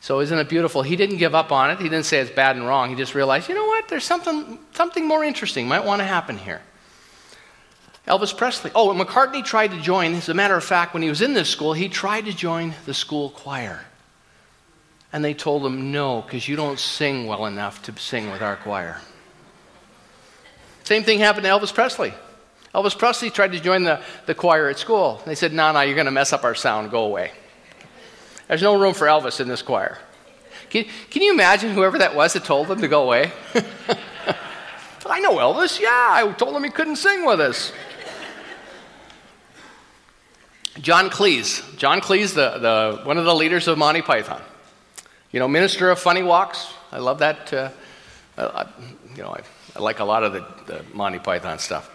So 0.00 0.20
isn't 0.20 0.38
it 0.38 0.48
beautiful? 0.48 0.82
He 0.82 0.96
didn't 0.96 1.18
give 1.18 1.34
up 1.34 1.52
on 1.52 1.70
it. 1.70 1.78
He 1.78 1.88
didn't 1.88 2.04
say 2.04 2.18
it's 2.18 2.30
bad 2.30 2.56
and 2.56 2.66
wrong. 2.66 2.90
He 2.90 2.96
just 2.96 3.14
realized, 3.14 3.48
you 3.48 3.54
know 3.54 3.66
what? 3.66 3.88
There's 3.88 4.04
something, 4.04 4.58
something 4.72 5.06
more 5.06 5.24
interesting 5.24 5.68
might 5.68 5.84
want 5.84 6.00
to 6.00 6.06
happen 6.06 6.38
here. 6.38 6.62
Elvis 8.06 8.36
Presley. 8.36 8.70
Oh, 8.74 8.90
and 8.90 9.00
McCartney 9.00 9.44
tried 9.44 9.72
to 9.72 9.80
join. 9.80 10.14
As 10.14 10.28
a 10.28 10.34
matter 10.34 10.54
of 10.54 10.62
fact, 10.62 10.94
when 10.94 11.02
he 11.02 11.08
was 11.08 11.22
in 11.22 11.34
this 11.34 11.48
school, 11.48 11.72
he 11.72 11.88
tried 11.88 12.26
to 12.26 12.32
join 12.32 12.74
the 12.84 12.94
school 12.94 13.30
choir. 13.30 13.84
And 15.12 15.24
they 15.24 15.34
told 15.34 15.66
him, 15.66 15.90
no, 15.90 16.22
because 16.22 16.46
you 16.46 16.56
don't 16.56 16.78
sing 16.78 17.26
well 17.26 17.46
enough 17.46 17.82
to 17.82 17.98
sing 17.98 18.30
with 18.30 18.42
our 18.42 18.56
choir. 18.56 19.00
Same 20.86 21.02
thing 21.02 21.18
happened 21.18 21.42
to 21.42 21.50
Elvis 21.50 21.74
Presley. 21.74 22.14
Elvis 22.72 22.96
Presley 22.96 23.28
tried 23.30 23.50
to 23.50 23.58
join 23.58 23.82
the, 23.82 24.00
the 24.26 24.36
choir 24.36 24.68
at 24.68 24.78
school. 24.78 25.20
They 25.26 25.34
said, 25.34 25.52
no, 25.52 25.72
no, 25.72 25.80
you're 25.80 25.96
going 25.96 26.04
to 26.04 26.12
mess 26.12 26.32
up 26.32 26.44
our 26.44 26.54
sound. 26.54 26.92
Go 26.92 27.04
away. 27.06 27.32
There's 28.46 28.62
no 28.62 28.78
room 28.78 28.94
for 28.94 29.08
Elvis 29.08 29.40
in 29.40 29.48
this 29.48 29.62
choir. 29.62 29.98
Can, 30.70 30.84
can 31.10 31.22
you 31.22 31.32
imagine 31.32 31.72
whoever 31.72 31.98
that 31.98 32.14
was 32.14 32.34
that 32.34 32.44
told 32.44 32.68
them 32.68 32.80
to 32.82 32.86
go 32.86 33.02
away? 33.02 33.32
I 35.06 35.18
know 35.18 35.32
Elvis. 35.38 35.80
Yeah, 35.80 35.88
I 35.90 36.32
told 36.38 36.54
him 36.54 36.62
he 36.62 36.70
couldn't 36.70 36.96
sing 36.96 37.26
with 37.26 37.40
us. 37.40 37.72
John 40.80 41.10
Cleese. 41.10 41.76
John 41.76 42.00
Cleese, 42.00 42.34
the, 42.34 42.58
the, 42.58 43.00
one 43.02 43.18
of 43.18 43.24
the 43.24 43.34
leaders 43.34 43.66
of 43.66 43.76
Monty 43.76 44.02
Python. 44.02 44.40
You 45.32 45.40
know, 45.40 45.48
minister 45.48 45.90
of 45.90 45.98
funny 45.98 46.22
walks. 46.22 46.72
I 46.92 46.98
love 46.98 47.18
that. 47.18 47.52
Uh, 47.52 47.70
you 49.16 49.22
know, 49.22 49.30
I, 49.30 49.40
I, 49.40 49.42
like 49.80 50.00
a 50.00 50.04
lot 50.04 50.22
of 50.22 50.32
the, 50.32 50.46
the 50.66 50.84
Monty 50.92 51.18
Python 51.18 51.58
stuff. 51.58 51.90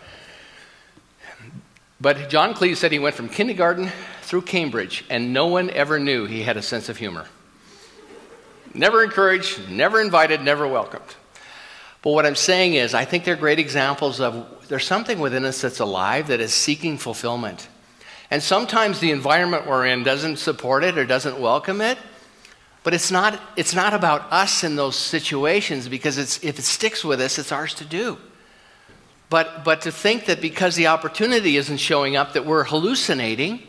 But 2.00 2.30
John 2.30 2.56
Cleese 2.56 2.78
said 2.78 2.91
he 2.91 3.00
went 3.00 3.15
from 3.15 3.30
kindergarten 3.30 3.91
through 4.24 4.41
Cambridge, 4.44 5.06
and 5.10 5.34
no 5.34 5.48
one 5.48 5.70
ever 5.70 6.00
knew 6.00 6.26
he 6.26 6.41
had 6.41 6.58
a 6.58 6.62
sense 6.62 6.89
of 6.89 6.98
humor. 6.98 7.28
Never 8.74 9.04
encouraged, 9.04 9.70
never 9.70 10.02
invited, 10.02 10.41
never 10.41 10.67
welcomed. 10.67 11.15
But 12.02 12.12
what 12.12 12.26
I'm 12.26 12.36
saying 12.36 12.74
is, 12.74 12.96
I 12.96 13.06
think 13.06 13.24
they're 13.24 13.36
great 13.36 13.60
examples 13.60 14.20
of 14.20 14.48
there's 14.67 14.86
something 14.86 15.20
within 15.20 15.46
us 15.46 15.62
that's 15.62 15.80
alive 15.80 16.28
that 16.28 16.39
is 16.39 16.54
seeking 16.54 16.98
fulfillment. 16.98 17.67
And 18.32 18.41
sometimes 18.41 19.00
the 19.00 19.12
environment 19.12 19.67
we're 19.67 19.86
in 19.86 20.04
doesn't 20.04 20.38
support 20.38 20.84
it 20.84 20.98
or 20.98 21.06
doesn't 21.06 21.39
welcome 21.39 21.82
it. 21.82 21.98
But 22.84 22.94
it's 22.94 23.12
not, 23.12 23.39
it's 23.56 23.76
not 23.76 23.94
about 23.94 24.32
us 24.32 24.63
in 24.63 24.76
those 24.76 24.96
situations 24.96 25.88
because 25.88 26.17
if 26.17 26.58
it 26.58 26.63
sticks 26.63 27.04
with 27.04 27.22
us, 27.22 27.38
it's 27.38 27.52
ours 27.52 27.74
to 27.76 27.86
do. 27.86 28.17
But, 29.30 29.63
but 29.63 29.82
to 29.82 29.91
think 29.91 30.26
that 30.26 30.41
because 30.41 30.76
the 30.76 30.88
opportunity 30.88 31.58
isn't 31.58 31.78
showing 31.78 32.15
up, 32.15 32.34
that 32.34 32.46
we're 32.46 32.65
hallucinating 32.65 33.62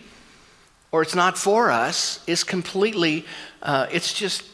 or 0.91 1.03
it's 1.03 1.15
not 1.15 1.39
for 1.39 1.71
us 1.71 2.23
is 2.27 2.43
completely, 2.43 3.25
uh, 3.63 3.87
it's 3.93 4.13
just 4.13 4.45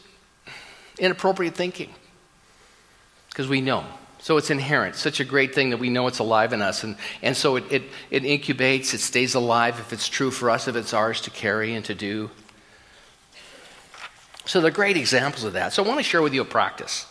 inappropriate 0.99 1.55
thinking 1.55 1.89
because 3.29 3.47
we 3.47 3.61
know. 3.61 3.85
So 4.21 4.35
it's 4.35 4.49
inherent. 4.49 4.95
Such 4.95 5.21
a 5.21 5.25
great 5.25 5.55
thing 5.55 5.69
that 5.69 5.77
we 5.77 5.89
know 5.89 6.07
it's 6.07 6.19
alive 6.19 6.51
in 6.51 6.61
us. 6.61 6.83
And, 6.83 6.97
and 7.21 7.35
so 7.35 7.55
it, 7.55 7.63
it, 7.71 7.83
it 8.11 8.23
incubates, 8.23 8.93
it 8.93 8.99
stays 8.99 9.33
alive 9.33 9.79
if 9.79 9.93
it's 9.93 10.09
true 10.09 10.29
for 10.29 10.49
us, 10.49 10.67
if 10.67 10.75
it's 10.75 10.93
ours 10.93 11.21
to 11.21 11.29
carry 11.29 11.73
and 11.73 11.85
to 11.85 11.95
do. 11.95 12.29
So 14.49 14.61
they're 14.61 14.71
great 14.71 14.97
examples 14.97 15.43
of 15.43 15.53
that. 15.53 15.73
So 15.73 15.83
I 15.83 15.87
want 15.87 15.99
to 15.99 16.03
share 16.03 16.23
with 16.23 16.33
you 16.33 16.41
a 16.41 16.45
practice. 16.45 17.05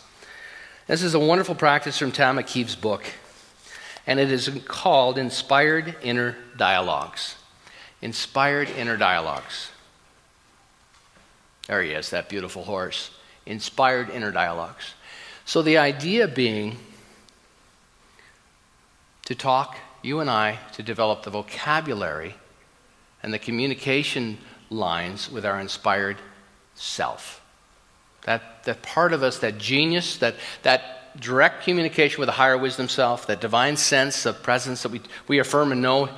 This 0.87 1.01
is 1.01 1.13
a 1.13 1.19
wonderful 1.19 1.55
practice 1.55 1.97
from 1.97 2.11
Tama 2.11 2.43
Kieves' 2.43 2.75
book, 2.75 3.05
and 4.05 4.19
it 4.19 4.29
is 4.29 4.49
called 4.65 5.17
Inspired 5.17 5.95
Inner 6.01 6.35
Dialogues. 6.57 7.37
Inspired 8.01 8.69
Inner 8.71 8.97
Dialogues. 8.97 9.71
There 11.67 11.81
he 11.81 11.91
is, 11.91 12.09
that 12.09 12.27
beautiful 12.27 12.65
horse. 12.65 13.11
Inspired 13.45 14.09
Inner 14.09 14.33
Dialogues. 14.33 14.95
So 15.45 15.61
the 15.61 15.77
idea 15.77 16.27
being 16.27 16.75
to 19.23 19.33
talk, 19.33 19.77
you 20.01 20.19
and 20.19 20.29
I, 20.29 20.59
to 20.73 20.83
develop 20.83 21.23
the 21.23 21.29
vocabulary 21.29 22.35
and 23.23 23.33
the 23.33 23.39
communication 23.39 24.39
lines 24.69 25.31
with 25.31 25.45
our 25.45 25.57
inspired 25.57 26.17
self. 26.79 27.41
That, 28.23 28.63
that 28.63 28.81
part 28.81 29.13
of 29.13 29.21
us, 29.21 29.39
that 29.39 29.57
genius, 29.57 30.17
that, 30.17 30.35
that 30.63 31.19
direct 31.19 31.63
communication 31.63 32.19
with 32.19 32.29
a 32.29 32.33
higher 32.33 32.57
wisdom 32.57 32.87
self, 32.87 33.27
that 33.27 33.41
divine 33.41 33.77
sense 33.77 34.25
of 34.25 34.41
presence 34.41 34.83
that 34.83 34.91
we, 34.91 35.01
we 35.27 35.39
affirm 35.39 35.71
and 35.71 35.81
know 35.81 36.09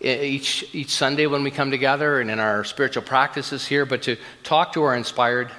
each, 0.00 0.64
each 0.74 0.90
Sunday 0.90 1.26
when 1.26 1.42
we 1.42 1.50
come 1.50 1.70
together 1.70 2.20
and 2.20 2.30
in 2.30 2.38
our 2.38 2.64
spiritual 2.64 3.02
practices 3.02 3.66
here, 3.66 3.84
but 3.84 4.02
to 4.02 4.16
talk 4.42 4.72
to 4.74 4.82
our 4.82 4.94
inspired 4.94 5.50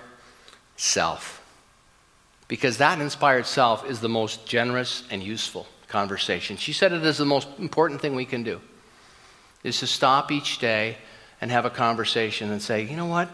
self. 0.75 1.43
Because 2.47 2.77
that 2.77 2.99
inspired 2.99 3.45
self 3.45 3.89
is 3.89 3.99
the 3.99 4.09
most 4.09 4.45
generous 4.45 5.03
and 5.09 5.23
useful 5.23 5.67
conversation. 5.87 6.57
She 6.57 6.73
said 6.73 6.91
it 6.91 7.03
is 7.05 7.17
the 7.17 7.25
most 7.25 7.47
important 7.59 8.01
thing 8.01 8.15
we 8.15 8.25
can 8.25 8.43
do 8.43 8.61
is 9.63 9.79
to 9.79 9.87
stop 9.87 10.31
each 10.31 10.57
day 10.57 10.97
and 11.39 11.51
have 11.51 11.65
a 11.65 11.69
conversation 11.69 12.51
and 12.51 12.61
say, 12.61 12.83
you 12.83 12.95
know 12.95 13.05
what, 13.05 13.29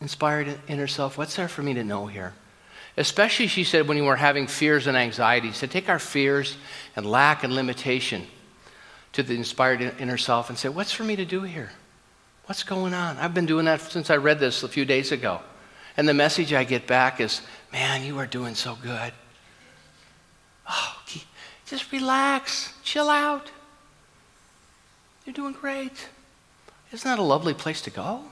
inspired 0.00 0.58
in 0.68 0.78
herself, 0.78 1.18
what's 1.18 1.36
there 1.36 1.48
for 1.48 1.62
me 1.62 1.74
to 1.74 1.84
know 1.84 2.06
here? 2.06 2.32
Especially, 2.96 3.46
she 3.46 3.64
said, 3.64 3.86
when 3.86 3.96
you 3.96 4.04
were 4.04 4.16
having 4.16 4.46
fears 4.46 4.86
and 4.86 4.96
anxieties, 4.96 5.60
to 5.60 5.66
take 5.66 5.88
our 5.88 5.98
fears 5.98 6.56
and 6.96 7.06
lack 7.06 7.44
and 7.44 7.54
limitation 7.54 8.26
to 9.12 9.22
the 9.22 9.34
inspired 9.34 9.80
inner 9.98 10.16
self 10.16 10.48
and 10.48 10.58
say, 10.58 10.68
what's 10.68 10.92
for 10.92 11.04
me 11.04 11.16
to 11.16 11.24
do 11.24 11.42
here? 11.42 11.70
What's 12.46 12.62
going 12.62 12.94
on? 12.94 13.16
I've 13.18 13.34
been 13.34 13.46
doing 13.46 13.66
that 13.66 13.80
since 13.80 14.10
I 14.10 14.16
read 14.16 14.40
this 14.40 14.62
a 14.62 14.68
few 14.68 14.84
days 14.84 15.12
ago. 15.12 15.40
And 15.96 16.08
the 16.08 16.14
message 16.14 16.52
I 16.52 16.64
get 16.64 16.86
back 16.86 17.20
is, 17.20 17.42
man, 17.72 18.04
you 18.04 18.18
are 18.18 18.26
doing 18.26 18.54
so 18.54 18.76
good. 18.82 19.12
Oh, 20.68 20.96
just 21.66 21.92
relax, 21.92 22.72
chill 22.82 23.10
out. 23.10 23.50
You're 25.26 25.34
doing 25.34 25.52
great. 25.52 26.08
Isn't 26.92 27.08
that 27.08 27.18
a 27.18 27.22
lovely 27.22 27.52
place 27.52 27.82
to 27.82 27.90
go? 27.90 28.24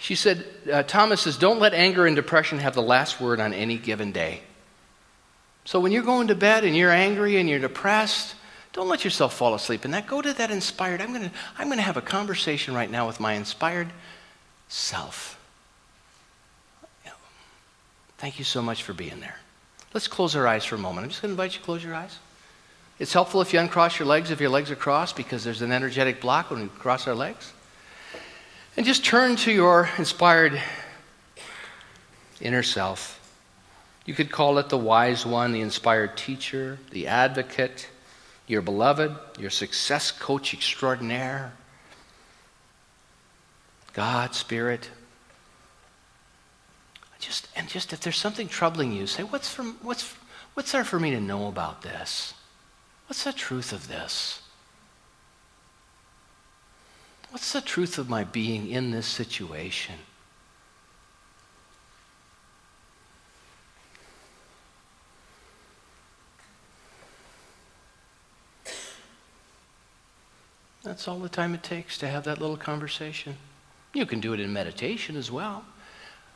She 0.00 0.14
said, 0.14 0.44
uh, 0.72 0.82
Tama 0.82 1.16
says, 1.16 1.36
don't 1.36 1.60
let 1.60 1.74
anger 1.74 2.06
and 2.06 2.16
depression 2.16 2.58
have 2.58 2.74
the 2.74 2.82
last 2.82 3.20
word 3.20 3.38
on 3.38 3.52
any 3.52 3.76
given 3.76 4.10
day. 4.10 4.40
So 5.64 5.78
when 5.78 5.92
you're 5.92 6.02
going 6.02 6.28
to 6.28 6.34
bed 6.34 6.64
and 6.64 6.74
you're 6.74 6.90
angry 6.90 7.36
and 7.36 7.48
you're 7.48 7.58
depressed, 7.58 8.34
don't 8.72 8.88
let 8.88 9.04
yourself 9.04 9.34
fall 9.34 9.54
asleep 9.54 9.84
in 9.84 9.90
that. 9.92 10.06
Go 10.06 10.22
to 10.22 10.32
that 10.32 10.50
inspired. 10.50 11.00
I'm 11.00 11.12
going 11.12 11.28
to 11.28 11.36
I'm 11.58 11.66
going 11.66 11.78
to 11.78 11.82
have 11.82 11.98
a 11.98 12.02
conversation 12.02 12.74
right 12.74 12.90
now 12.90 13.06
with 13.06 13.20
my 13.20 13.34
inspired 13.34 13.88
self. 14.68 15.38
Thank 18.20 18.38
you 18.38 18.44
so 18.44 18.60
much 18.60 18.82
for 18.82 18.92
being 18.92 19.18
there. 19.20 19.36
Let's 19.94 20.06
close 20.06 20.36
our 20.36 20.46
eyes 20.46 20.66
for 20.66 20.74
a 20.74 20.78
moment. 20.78 21.04
I'm 21.04 21.08
just 21.08 21.22
going 21.22 21.30
to 21.30 21.32
invite 21.42 21.54
you 21.54 21.60
to 21.60 21.64
close 21.64 21.82
your 21.82 21.94
eyes. 21.94 22.18
It's 22.98 23.14
helpful 23.14 23.40
if 23.40 23.54
you 23.54 23.58
uncross 23.58 23.98
your 23.98 24.06
legs, 24.06 24.30
if 24.30 24.42
your 24.42 24.50
legs 24.50 24.70
are 24.70 24.76
crossed, 24.76 25.16
because 25.16 25.42
there's 25.42 25.62
an 25.62 25.72
energetic 25.72 26.20
block 26.20 26.50
when 26.50 26.60
we 26.60 26.68
cross 26.68 27.08
our 27.08 27.14
legs. 27.14 27.54
And 28.76 28.86
just 28.86 29.04
turn 29.04 29.36
to 29.36 29.52
your 29.52 29.90
inspired 29.98 30.60
inner 32.40 32.62
self. 32.62 33.16
You 34.06 34.14
could 34.14 34.30
call 34.30 34.58
it 34.58 34.68
the 34.68 34.78
wise 34.78 35.26
one, 35.26 35.52
the 35.52 35.60
inspired 35.60 36.16
teacher, 36.16 36.78
the 36.90 37.06
advocate, 37.06 37.88
your 38.46 38.62
beloved, 38.62 39.14
your 39.38 39.50
success 39.50 40.10
coach 40.10 40.54
extraordinaire, 40.54 41.52
God, 43.92 44.34
Spirit, 44.34 44.88
just, 47.20 47.48
and 47.54 47.68
just 47.68 47.92
if 47.92 48.00
there's 48.00 48.16
something 48.16 48.48
troubling 48.48 48.92
you, 48.92 49.06
say, 49.06 49.22
what's, 49.22 49.54
what's, 49.56 50.14
what's 50.54 50.72
there 50.72 50.84
for 50.84 50.98
me 50.98 51.10
to 51.10 51.20
know 51.20 51.48
about 51.48 51.82
this? 51.82 52.34
What's 53.06 53.24
the 53.24 53.32
truth 53.32 53.72
of 53.72 53.88
this? 53.88 54.40
What's 57.30 57.52
the 57.52 57.60
truth 57.60 57.96
of 57.96 58.08
my 58.08 58.24
being 58.24 58.68
in 58.68 58.90
this 58.90 59.06
situation? 59.06 59.94
That's 70.82 71.06
all 71.06 71.20
the 71.20 71.28
time 71.28 71.54
it 71.54 71.62
takes 71.62 71.98
to 71.98 72.08
have 72.08 72.24
that 72.24 72.40
little 72.40 72.56
conversation. 72.56 73.36
You 73.94 74.06
can 74.06 74.18
do 74.18 74.32
it 74.32 74.40
in 74.40 74.52
meditation 74.52 75.16
as 75.16 75.30
well, 75.30 75.64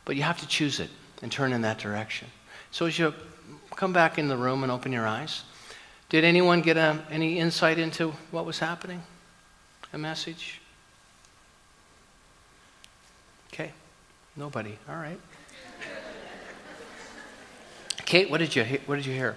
but 0.04 0.14
you 0.14 0.22
have 0.22 0.38
to 0.40 0.46
choose 0.46 0.78
it 0.78 0.90
and 1.22 1.33
turn 1.33 1.52
in 1.52 1.62
that 1.62 1.78
direction. 1.78 2.28
So 2.70 2.87
as 2.87 2.98
you 2.98 3.14
come 3.74 3.92
back 3.92 4.16
in 4.18 4.28
the 4.28 4.37
room 4.37 4.62
and 4.62 4.70
open 4.70 4.92
your 4.92 5.07
eyes, 5.07 5.42
did 6.09 6.22
anyone 6.22 6.61
get 6.61 6.76
a, 6.76 7.02
any 7.11 7.38
insight 7.40 7.78
into 7.78 8.11
what 8.30 8.46
was 8.46 8.61
happening? 8.61 9.02
A 9.92 9.98
message? 9.98 10.61
Okay, 13.52 13.72
nobody. 14.37 14.77
All 14.88 14.97
right. 14.97 15.20
Kate, 18.05 18.31
what 18.31 18.38
did 18.38 18.55
you 18.55 18.64
what 18.87 18.97
did 18.97 19.07
you 19.07 19.14
hear? 19.14 19.37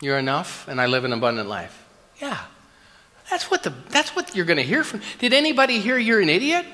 You're 0.00 0.18
enough, 0.18 0.66
and 0.66 0.80
I 0.80 0.86
live 0.86 1.04
an 1.04 1.12
abundant 1.12 1.48
life. 1.48 1.86
Yeah. 2.20 2.38
That's 3.30 3.50
what, 3.50 3.62
the, 3.62 3.72
that's 3.90 4.16
what 4.16 4.34
you're 4.34 4.46
going 4.46 4.56
to 4.56 4.62
hear 4.62 4.82
from. 4.82 5.02
Did 5.18 5.32
anybody 5.32 5.78
hear 5.78 5.98
you're 5.98 6.20
an 6.20 6.28
idiot? 6.28 6.66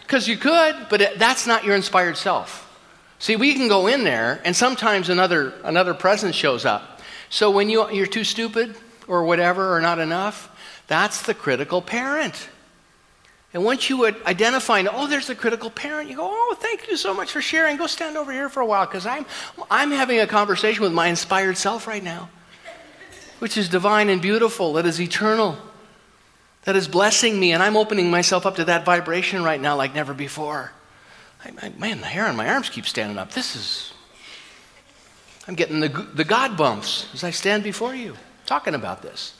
Because 0.00 0.26
you 0.26 0.38
could, 0.38 0.86
but 0.88 1.02
it, 1.02 1.18
that's 1.18 1.46
not 1.46 1.64
your 1.64 1.76
inspired 1.76 2.16
self. 2.16 2.64
See, 3.18 3.36
we 3.36 3.52
can 3.54 3.68
go 3.68 3.86
in 3.86 4.04
there, 4.04 4.40
and 4.44 4.56
sometimes 4.56 5.10
another, 5.10 5.52
another 5.64 5.92
presence 5.92 6.34
shows 6.34 6.64
up. 6.64 7.00
So 7.28 7.50
when 7.50 7.68
you, 7.68 7.90
you're 7.90 8.06
too 8.06 8.24
stupid 8.24 8.74
or 9.08 9.24
whatever, 9.24 9.74
or 9.74 9.80
not 9.80 9.98
enough, 9.98 10.54
that's 10.86 11.22
the 11.22 11.34
critical 11.34 11.82
parent. 11.82 12.48
And 13.54 13.64
once 13.64 13.88
you 13.88 13.96
would 13.98 14.22
identify, 14.26 14.84
oh, 14.90 15.06
there's 15.06 15.30
a 15.30 15.34
critical 15.34 15.70
parent, 15.70 16.10
you 16.10 16.16
go, 16.16 16.28
oh, 16.30 16.56
thank 16.60 16.88
you 16.88 16.96
so 16.96 17.14
much 17.14 17.32
for 17.32 17.40
sharing. 17.40 17.78
Go 17.78 17.86
stand 17.86 18.16
over 18.16 18.30
here 18.30 18.48
for 18.50 18.60
a 18.60 18.66
while 18.66 18.84
because 18.84 19.06
I'm, 19.06 19.24
I'm 19.70 19.90
having 19.90 20.20
a 20.20 20.26
conversation 20.26 20.82
with 20.82 20.92
my 20.92 21.08
inspired 21.08 21.56
self 21.56 21.86
right 21.86 22.02
now, 22.02 22.28
which 23.38 23.56
is 23.56 23.68
divine 23.68 24.10
and 24.10 24.20
beautiful, 24.20 24.74
that 24.74 24.84
is 24.84 25.00
eternal, 25.00 25.56
that 26.64 26.76
is 26.76 26.86
blessing 26.86 27.40
me. 27.40 27.52
And 27.52 27.62
I'm 27.62 27.76
opening 27.76 28.10
myself 28.10 28.44
up 28.44 28.56
to 28.56 28.66
that 28.66 28.84
vibration 28.84 29.42
right 29.42 29.60
now 29.60 29.76
like 29.76 29.94
never 29.94 30.12
before. 30.12 30.72
I, 31.42 31.52
I, 31.62 31.68
man, 31.70 32.00
the 32.00 32.06
hair 32.06 32.26
on 32.26 32.36
my 32.36 32.48
arms 32.48 32.68
keeps 32.68 32.90
standing 32.90 33.16
up. 33.16 33.32
This 33.32 33.56
is, 33.56 33.94
I'm 35.46 35.54
getting 35.54 35.80
the, 35.80 35.88
the 35.88 36.24
God 36.24 36.58
bumps 36.58 37.08
as 37.14 37.24
I 37.24 37.30
stand 37.30 37.64
before 37.64 37.94
you 37.94 38.14
talking 38.48 38.74
about 38.74 39.02
this. 39.02 39.34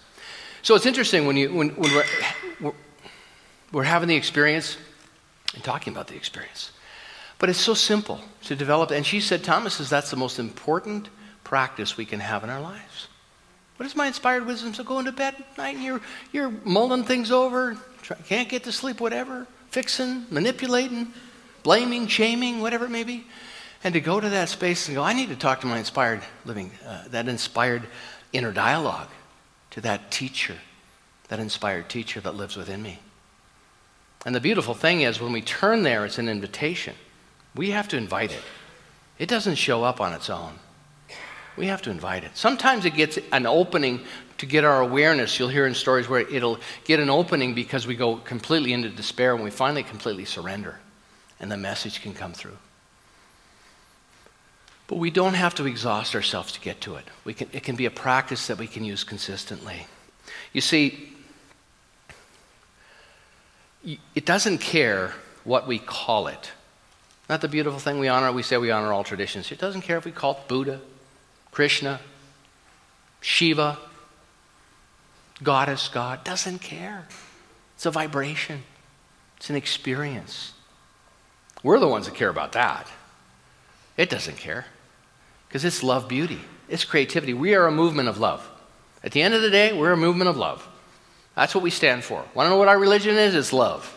So 0.62 0.74
it's 0.74 0.86
interesting 0.86 1.26
when, 1.26 1.36
you, 1.36 1.52
when, 1.52 1.70
when 1.70 1.92
we're, 1.92 2.04
we're 2.60 2.72
we're 3.72 3.84
having 3.84 4.08
the 4.08 4.16
experience 4.16 4.76
and 5.54 5.62
talking 5.62 5.92
about 5.92 6.08
the 6.08 6.16
experience. 6.16 6.72
But 7.38 7.50
it's 7.50 7.58
so 7.58 7.74
simple 7.74 8.20
to 8.44 8.56
develop. 8.56 8.90
And 8.90 9.04
she 9.04 9.20
said, 9.20 9.44
Tama 9.44 9.70
says 9.70 9.90
that's 9.90 10.10
the 10.10 10.16
most 10.16 10.38
important 10.38 11.08
practice 11.44 11.96
we 11.96 12.04
can 12.04 12.20
have 12.20 12.44
in 12.44 12.50
our 12.50 12.60
lives. 12.60 13.08
What 13.76 13.86
is 13.86 13.94
my 13.94 14.06
inspired 14.06 14.44
wisdom? 14.44 14.74
So 14.74 14.82
going 14.82 15.04
to 15.04 15.12
bed 15.12 15.36
at 15.38 15.58
night 15.58 15.76
and 15.76 15.84
you're, 15.84 16.00
you're 16.32 16.50
mulling 16.64 17.04
things 17.04 17.30
over, 17.30 17.76
try, 18.02 18.16
can't 18.16 18.48
get 18.48 18.64
to 18.64 18.72
sleep, 18.72 19.00
whatever, 19.00 19.46
fixing, 19.70 20.26
manipulating, 20.30 21.12
blaming, 21.62 22.08
shaming, 22.08 22.60
whatever 22.60 22.86
it 22.86 22.90
may 22.90 23.04
be. 23.04 23.24
And 23.84 23.94
to 23.94 24.00
go 24.00 24.18
to 24.18 24.28
that 24.30 24.48
space 24.48 24.88
and 24.88 24.96
go, 24.96 25.02
I 25.04 25.12
need 25.12 25.28
to 25.28 25.36
talk 25.36 25.60
to 25.60 25.68
my 25.68 25.78
inspired 25.78 26.22
living, 26.44 26.72
uh, 26.84 27.04
that 27.08 27.28
inspired 27.28 27.82
inner 28.32 28.52
dialogue, 28.52 29.08
to 29.70 29.80
that 29.82 30.10
teacher, 30.10 30.56
that 31.28 31.38
inspired 31.38 31.88
teacher 31.88 32.20
that 32.20 32.34
lives 32.34 32.56
within 32.56 32.82
me. 32.82 33.00
And 34.26 34.34
the 34.34 34.40
beautiful 34.40 34.74
thing 34.74 35.02
is, 35.02 35.20
when 35.20 35.32
we 35.32 35.42
turn 35.42 35.82
there, 35.82 36.04
it's 36.04 36.18
an 36.18 36.28
invitation. 36.28 36.94
We 37.54 37.70
have 37.70 37.88
to 37.88 37.96
invite 37.96 38.32
it. 38.32 38.42
It 39.18 39.28
doesn't 39.28 39.56
show 39.56 39.84
up 39.84 40.00
on 40.00 40.12
its 40.12 40.30
own. 40.30 40.54
We 41.56 41.66
have 41.66 41.82
to 41.82 41.90
invite 41.90 42.24
it. 42.24 42.30
Sometimes 42.34 42.84
it 42.84 42.94
gets 42.94 43.18
an 43.32 43.46
opening 43.46 44.00
to 44.38 44.46
get 44.46 44.64
our 44.64 44.80
awareness. 44.80 45.38
You'll 45.38 45.48
hear 45.48 45.66
in 45.66 45.74
stories 45.74 46.08
where 46.08 46.20
it'll 46.20 46.58
get 46.84 47.00
an 47.00 47.10
opening 47.10 47.54
because 47.54 47.86
we 47.86 47.96
go 47.96 48.16
completely 48.16 48.72
into 48.72 48.88
despair 48.88 49.34
and 49.34 49.42
we 49.42 49.50
finally 49.50 49.82
completely 49.82 50.24
surrender, 50.24 50.78
and 51.40 51.50
the 51.50 51.56
message 51.56 52.00
can 52.00 52.14
come 52.14 52.32
through. 52.32 52.56
But 54.88 54.96
we 54.96 55.10
don't 55.10 55.34
have 55.34 55.54
to 55.56 55.66
exhaust 55.66 56.14
ourselves 56.14 56.52
to 56.52 56.60
get 56.60 56.80
to 56.80 56.96
it. 56.96 57.04
We 57.24 57.34
can, 57.34 57.48
it 57.52 57.62
can 57.62 57.76
be 57.76 57.84
a 57.84 57.90
practice 57.90 58.48
that 58.48 58.58
we 58.58 58.66
can 58.66 58.84
use 58.84 59.04
consistently. 59.04 59.86
You 60.52 60.62
see, 60.62 61.12
it 64.14 64.24
doesn't 64.24 64.58
care 64.58 65.12
what 65.44 65.68
we 65.68 65.78
call 65.78 66.26
it. 66.26 66.52
Not 67.28 67.42
the 67.42 67.48
beautiful 67.48 67.78
thing 67.78 67.98
we 67.98 68.08
honor, 68.08 68.32
we 68.32 68.42
say 68.42 68.56
we 68.56 68.70
honor 68.70 68.92
all 68.92 69.04
traditions. 69.04 69.52
It 69.52 69.58
doesn't 69.58 69.82
care 69.82 69.98
if 69.98 70.06
we 70.06 70.10
call 70.10 70.32
it 70.32 70.48
Buddha, 70.48 70.80
Krishna, 71.52 72.00
Shiva, 73.20 73.78
goddess, 75.42 75.88
God. 75.88 76.24
Doesn't 76.24 76.60
care. 76.60 77.06
It's 77.76 77.84
a 77.84 77.90
vibration, 77.90 78.62
it's 79.36 79.50
an 79.50 79.56
experience. 79.56 80.54
We're 81.62 81.78
the 81.78 81.88
ones 81.88 82.06
that 82.06 82.14
care 82.14 82.30
about 82.30 82.52
that. 82.52 82.88
It 83.98 84.08
doesn't 84.08 84.38
care 84.38 84.64
because 85.48 85.64
it's 85.64 85.82
love 85.82 86.08
beauty, 86.08 86.40
it's 86.68 86.84
creativity. 86.84 87.34
We 87.34 87.54
are 87.54 87.66
a 87.66 87.72
movement 87.72 88.08
of 88.08 88.18
love. 88.18 88.48
At 89.02 89.12
the 89.12 89.22
end 89.22 89.34
of 89.34 89.42
the 89.42 89.50
day, 89.50 89.72
we're 89.72 89.92
a 89.92 89.96
movement 89.96 90.28
of 90.28 90.36
love. 90.36 90.66
That's 91.34 91.54
what 91.54 91.64
we 91.64 91.70
stand 91.70 92.04
for. 92.04 92.24
Want 92.34 92.46
to 92.46 92.50
know 92.50 92.56
what 92.56 92.68
our 92.68 92.78
religion 92.78 93.16
is? 93.16 93.34
It's 93.34 93.52
love. 93.52 93.94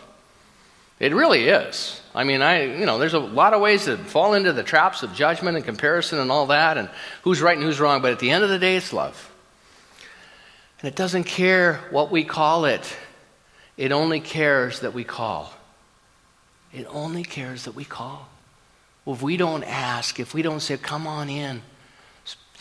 It 1.00 1.12
really 1.12 1.48
is. 1.48 2.00
I 2.14 2.22
mean, 2.22 2.42
I, 2.42 2.62
you 2.62 2.86
know, 2.86 2.98
there's 2.98 3.14
a 3.14 3.18
lot 3.18 3.54
of 3.54 3.60
ways 3.60 3.86
to 3.86 3.96
fall 3.96 4.34
into 4.34 4.52
the 4.52 4.62
traps 4.62 5.02
of 5.02 5.12
judgment 5.14 5.56
and 5.56 5.66
comparison 5.66 6.20
and 6.20 6.30
all 6.30 6.46
that, 6.46 6.78
and 6.78 6.88
who's 7.22 7.42
right 7.42 7.56
and 7.56 7.66
who's 7.66 7.80
wrong, 7.80 8.02
but 8.02 8.12
at 8.12 8.20
the 8.20 8.30
end 8.30 8.44
of 8.44 8.50
the 8.50 8.58
day, 8.58 8.76
it's 8.76 8.92
love. 8.92 9.32
And 10.80 10.88
it 10.88 10.94
doesn't 10.94 11.24
care 11.24 11.80
what 11.90 12.12
we 12.12 12.22
call 12.22 12.64
it, 12.66 12.96
it 13.76 13.90
only 13.90 14.20
cares 14.20 14.80
that 14.80 14.94
we 14.94 15.02
call. 15.02 15.52
It 16.72 16.86
only 16.88 17.24
cares 17.24 17.64
that 17.64 17.74
we 17.74 17.84
call. 17.84 18.28
Well, 19.04 19.16
if 19.16 19.22
we 19.22 19.36
don't 19.36 19.64
ask, 19.64 20.20
if 20.20 20.34
we 20.34 20.42
don't 20.42 20.60
say, 20.60 20.76
come 20.76 21.06
on 21.06 21.28
in, 21.28 21.62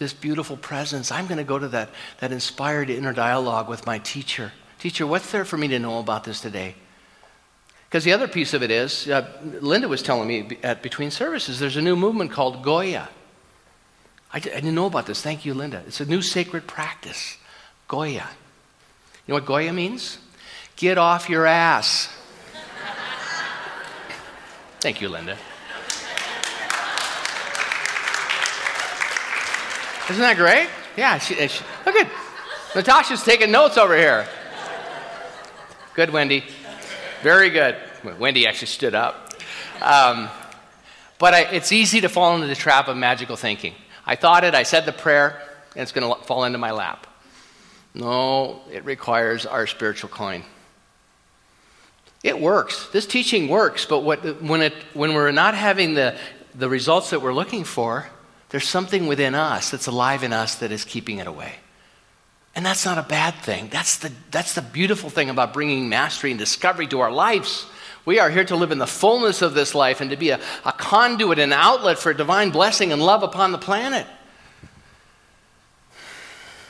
this 0.02 0.14
beautiful 0.14 0.58
presence, 0.58 1.12
I'm 1.12 1.28
going 1.28 1.38
to 1.38 1.44
go 1.44 1.60
to 1.60 1.68
that, 1.70 1.90
that 2.20 2.32
inspired 2.32 2.90
inner 2.90 3.14
dialogue 3.14 3.70
with 3.70 3.86
my 3.86 4.00
teacher. 4.00 4.52
Teacher, 4.80 5.06
what's 5.06 5.32
there 5.32 5.46
for 5.46 5.58
me 5.58 5.68
to 5.68 5.78
know 5.78 6.00
about 6.00 6.24
this 6.24 6.42
today? 6.42 6.74
Because 7.88 8.04
the 8.04 8.12
other 8.12 8.28
piece 8.28 8.56
of 8.56 8.64
it 8.64 8.72
is, 8.72 9.08
uh, 9.08 9.28
Linda 9.44 9.88
was 9.88 10.02
telling 10.02 10.28
me 10.28 10.58
at 10.64 10.82
between 10.82 11.12
services, 11.12 11.60
there's 11.60 11.78
a 11.78 11.82
new 11.84 11.96
movement 11.96 12.32
called 12.32 12.64
Goya. 12.64 13.10
I, 14.34 14.38
I 14.38 14.40
didn't 14.40 14.74
know 14.74 14.88
about 14.88 15.06
this. 15.06 15.22
Thank 15.22 15.46
you, 15.46 15.54
Linda. 15.54 15.84
It's 15.86 16.02
a 16.02 16.06
new 16.06 16.24
sacred 16.24 16.66
practice, 16.66 17.38
Goya. 17.88 18.28
You 19.28 19.34
know 19.34 19.36
what 19.36 19.46
Goya 19.46 19.72
means? 19.72 20.18
Get 20.78 20.98
off 20.98 21.30
your 21.30 21.46
ass. 21.46 22.10
Thank 24.80 25.00
you, 25.00 25.10
Linda. 25.10 25.38
Isn't 30.10 30.22
that 30.22 30.36
great? 30.36 30.68
Yeah, 30.98 31.18
she, 31.20 31.36
she, 31.48 31.64
look 31.86 31.96
at 31.96 32.10
Natasha's 32.76 33.24
taking 33.24 33.52
notes 33.52 33.78
over 33.78 33.96
here. 33.96 34.28
Good, 35.94 36.10
Wendy. 36.10 36.44
Very 37.22 37.50
good. 37.50 37.76
Wendy 38.20 38.48
actually 38.48 38.68
stood 38.68 38.96
up. 38.96 39.34
Um, 39.82 40.30
but 41.20 41.34
I, 41.34 41.42
it's 41.52 41.72
easy 41.72 42.02
to 42.02 42.10
fall 42.10 42.36
into 42.36 42.48
the 42.48 42.56
trap 42.56 42.88
of 42.88 42.98
magical 42.98 43.36
thinking. 43.36 43.76
I 44.06 44.16
thought 44.16 44.44
it, 44.44 44.56
I 44.56 44.64
said 44.64 44.86
the 44.86 44.92
prayer, 44.92 45.42
and 45.76 45.84
it's 45.84 45.92
going 45.92 46.14
to 46.14 46.22
fall 46.24 46.46
into 46.46 46.58
my 46.58 46.72
lap. 46.72 47.08
No, 47.94 48.62
it 48.72 48.86
requires 48.86 49.46
our 49.46 49.68
spiritual 49.68 50.10
coin. 50.10 50.44
It 52.24 52.40
works. 52.40 52.88
This 52.90 53.06
teaching 53.06 53.48
works, 53.48 53.86
but 53.86 54.00
what, 54.00 54.42
when, 54.42 54.62
it, 54.62 54.74
when 54.94 55.14
we're 55.14 55.32
not 55.32 55.56
having 55.56 55.94
the, 55.94 56.18
the 56.56 56.70
results 56.70 57.10
that 57.10 57.22
we're 57.22 57.34
looking 57.34 57.64
for, 57.64 58.08
there's 58.52 58.68
something 58.68 59.08
within 59.08 59.34
us 59.34 59.72
that's 59.72 59.88
alive 59.88 60.24
in 60.24 60.34
us 60.34 60.56
that 60.56 60.72
is 60.72 60.86
keeping 60.86 61.18
it 61.18 61.28
away. 61.28 61.56
And 62.54 62.66
that's 62.66 62.86
not 62.86 62.98
a 62.98 63.04
bad 63.04 63.36
thing. 63.36 63.70
That's 63.70 63.98
the, 63.98 64.12
that's 64.30 64.56
the 64.56 64.62
beautiful 64.62 65.10
thing 65.10 65.30
about 65.30 65.54
bringing 65.54 65.88
mastery 65.88 66.32
and 66.32 66.40
discovery 66.40 66.86
to 66.88 67.00
our 67.00 67.12
lives. 67.12 67.66
We 68.04 68.20
are 68.20 68.30
here 68.30 68.44
to 68.44 68.56
live 68.58 68.72
in 68.72 68.78
the 68.78 68.88
fullness 68.88 69.42
of 69.42 69.54
this 69.54 69.74
life 69.74 70.02
and 70.02 70.10
to 70.12 70.18
be 70.18 70.32
a, 70.32 70.40
a 70.66 70.74
conduit, 70.74 71.40
an 71.40 71.54
outlet 71.54 71.98
for 71.98 72.14
divine 72.14 72.50
blessing 72.50 72.92
and 72.92 73.02
love 73.02 73.24
upon 73.24 73.54
the 73.54 73.58
planet. 73.58 74.06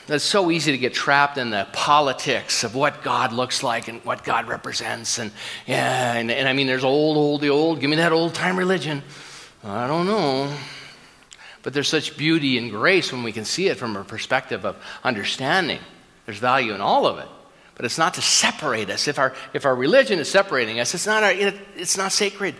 It's 0.08 0.24
so 0.24 0.52
easy 0.52 0.74
to 0.74 0.78
get 0.78 0.94
trapped 0.94 1.38
in 1.38 1.52
the 1.52 1.68
politics 1.72 2.64
of 2.64 2.76
what 2.76 3.02
God 3.02 3.34
looks 3.34 3.64
like 3.64 3.88
and 3.88 4.04
what 4.04 4.24
God 4.24 4.48
represents. 4.48 5.18
And 5.18 5.32
yeah, 5.66 6.14
and, 6.14 6.30
and 6.30 6.48
I 6.48 6.54
mean, 6.54 6.68
there's 6.68 6.84
old, 6.84 7.18
old, 7.18 7.42
the 7.42 7.50
old, 7.50 7.80
give 7.80 7.90
me 7.90 7.96
that 7.96 8.12
old 8.12 8.36
time 8.36 8.58
religion. 8.58 9.02
I 9.64 9.88
don't 9.88 10.06
know. 10.06 10.54
But 11.64 11.74
there's 11.74 11.88
such 11.88 12.18
beauty 12.18 12.58
and 12.58 12.72
grace 12.72 13.12
when 13.12 13.24
we 13.24 13.32
can 13.32 13.46
see 13.46 13.68
it 13.68 13.78
from 13.78 13.96
a 13.96 14.04
perspective 14.04 14.66
of 14.66 14.78
understanding. 15.04 15.80
There's 16.26 16.40
value 16.40 16.74
in 16.74 16.82
all 16.82 17.06
of 17.06 17.20
it. 17.20 17.28
But 17.76 17.86
it's 17.86 17.98
not 17.98 18.16
to 18.16 18.22
separate 18.22 18.90
us. 18.90 19.08
If 19.08 19.18
our, 19.18 19.34
if 19.54 19.66
our 19.66 19.76
religion 19.76 20.20
is 20.20 20.30
separating 20.30 20.80
us, 20.80 20.94
it's 20.94 21.08
not, 21.08 21.24
our, 21.24 21.32
it's 21.76 21.98
not 21.98 22.12
sacred. 22.12 22.56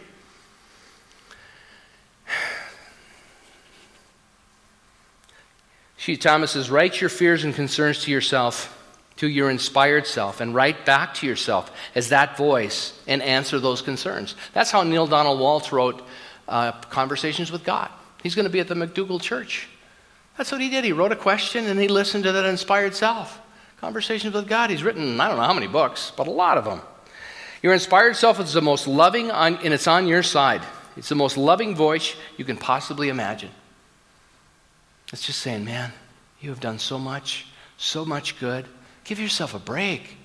She, 5.98 6.18
Tama 6.18 6.48
says, 6.48 6.72
write 6.72 7.00
your 7.00 7.12
fears 7.12 7.44
and 7.44 7.54
concerns 7.54 8.04
to 8.06 8.12
yourself, 8.12 8.76
to 9.18 9.28
your 9.28 9.52
inspired 9.52 10.08
self, 10.08 10.42
and 10.42 10.56
write 10.56 10.84
back 10.84 11.14
to 11.16 11.28
yourself 11.28 11.72
as 11.94 12.10
that 12.10 12.38
voice 12.38 13.00
and 13.08 13.22
answer 13.22 13.60
those 13.60 13.84
concerns. 13.84 14.36
That's 14.54 14.72
how 14.72 14.82
Neale 14.82 15.06
Donald 15.06 15.40
Walsch 15.40 15.72
wrote 15.72 16.02
uh, 16.48 16.72
Conversations 16.72 17.52
with 17.52 17.64
God. 17.64 17.92
He's 18.24 18.36
going 18.36 18.46
to 18.46 18.52
be 18.52 18.60
at 18.60 18.68
the 18.68 18.76
McDougall 18.76 19.22
Church. 19.22 19.68
That's 20.38 20.52
what 20.52 20.62
he 20.62 20.70
did. 20.70 20.84
He 20.84 20.92
wrote 20.92 21.12
a 21.12 21.16
question 21.16 21.68
and 21.68 21.80
he 21.80 21.88
listened 21.88 22.24
to 22.24 22.32
that 22.32 22.46
inspired 22.46 22.96
self. 22.96 23.40
Conversations 23.80 24.34
with 24.34 24.48
God. 24.48 24.70
He's 24.70 24.84
written, 24.84 25.20
I 25.20 25.28
don't 25.28 25.38
know 25.38 25.44
how 25.44 25.54
many 25.54 25.68
books, 25.68 26.12
but 26.16 26.28
a 26.28 26.32
lot 26.32 26.58
of 26.58 26.66
them. 26.66 26.82
Your 27.62 27.74
inspired 27.74 28.16
self 28.16 28.40
is 28.40 28.54
the 28.54 28.62
most 28.62 28.88
loving, 28.88 29.30
on, 29.32 29.58
and 29.58 29.74
it's 29.74 29.88
on 29.88 30.08
your 30.08 30.24
side. 30.24 30.62
It's 30.98 31.10
the 31.10 31.16
most 31.16 31.38
loving 31.38 31.76
voice 31.76 32.16
you 32.38 32.46
can 32.46 32.58
possibly 32.58 33.10
imagine. 33.10 33.52
It's 35.12 35.26
just 35.26 35.40
saying, 35.40 35.66
man, 35.66 35.92
you 36.40 36.50
have 36.50 36.60
done 36.60 36.80
so 36.80 36.98
much, 36.98 37.48
so 37.78 38.06
much 38.06 38.40
good. 38.40 38.66
Give 39.04 39.20
yourself 39.20 39.54
a 39.54 39.60
break. 39.60 40.18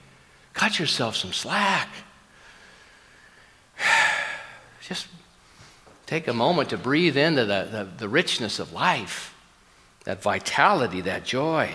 Cut 0.52 0.78
yourself 0.78 1.16
some 1.16 1.32
slack. 1.32 1.88
Just 4.80 5.08
take 6.06 6.28
a 6.28 6.32
moment 6.32 6.70
to 6.70 6.78
breathe 6.78 7.16
into 7.16 7.44
the, 7.44 7.68
the, 7.70 7.88
the 7.98 8.08
richness 8.08 8.58
of 8.58 8.72
life, 8.72 9.34
that 10.04 10.22
vitality, 10.22 11.00
that 11.02 11.24
joy. 11.24 11.74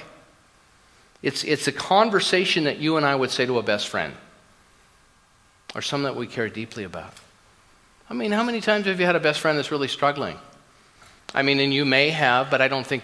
It's, 1.21 1.43
it's 1.43 1.67
a 1.67 1.71
conversation 1.71 2.63
that 2.63 2.79
you 2.79 2.97
and 2.97 3.05
I 3.05 3.15
would 3.15 3.29
say 3.29 3.45
to 3.45 3.59
a 3.59 3.63
best 3.63 3.87
friend 3.87 4.13
or 5.75 5.81
someone 5.81 6.11
that 6.11 6.19
we 6.19 6.27
care 6.27 6.49
deeply 6.49 6.83
about. 6.83 7.13
I 8.09 8.13
mean, 8.13 8.31
how 8.31 8.43
many 8.43 8.59
times 8.59 8.87
have 8.87 8.99
you 8.99 9.05
had 9.05 9.15
a 9.15 9.21
best 9.21 9.39
friend 9.39 9.57
that's 9.57 9.71
really 9.71 9.87
struggling? 9.87 10.37
I 11.33 11.43
mean, 11.43 11.59
and 11.59 11.73
you 11.73 11.85
may 11.85 12.09
have, 12.09 12.49
but 12.49 12.61
I 12.61 12.67
don't 12.67 12.85
think, 12.85 13.03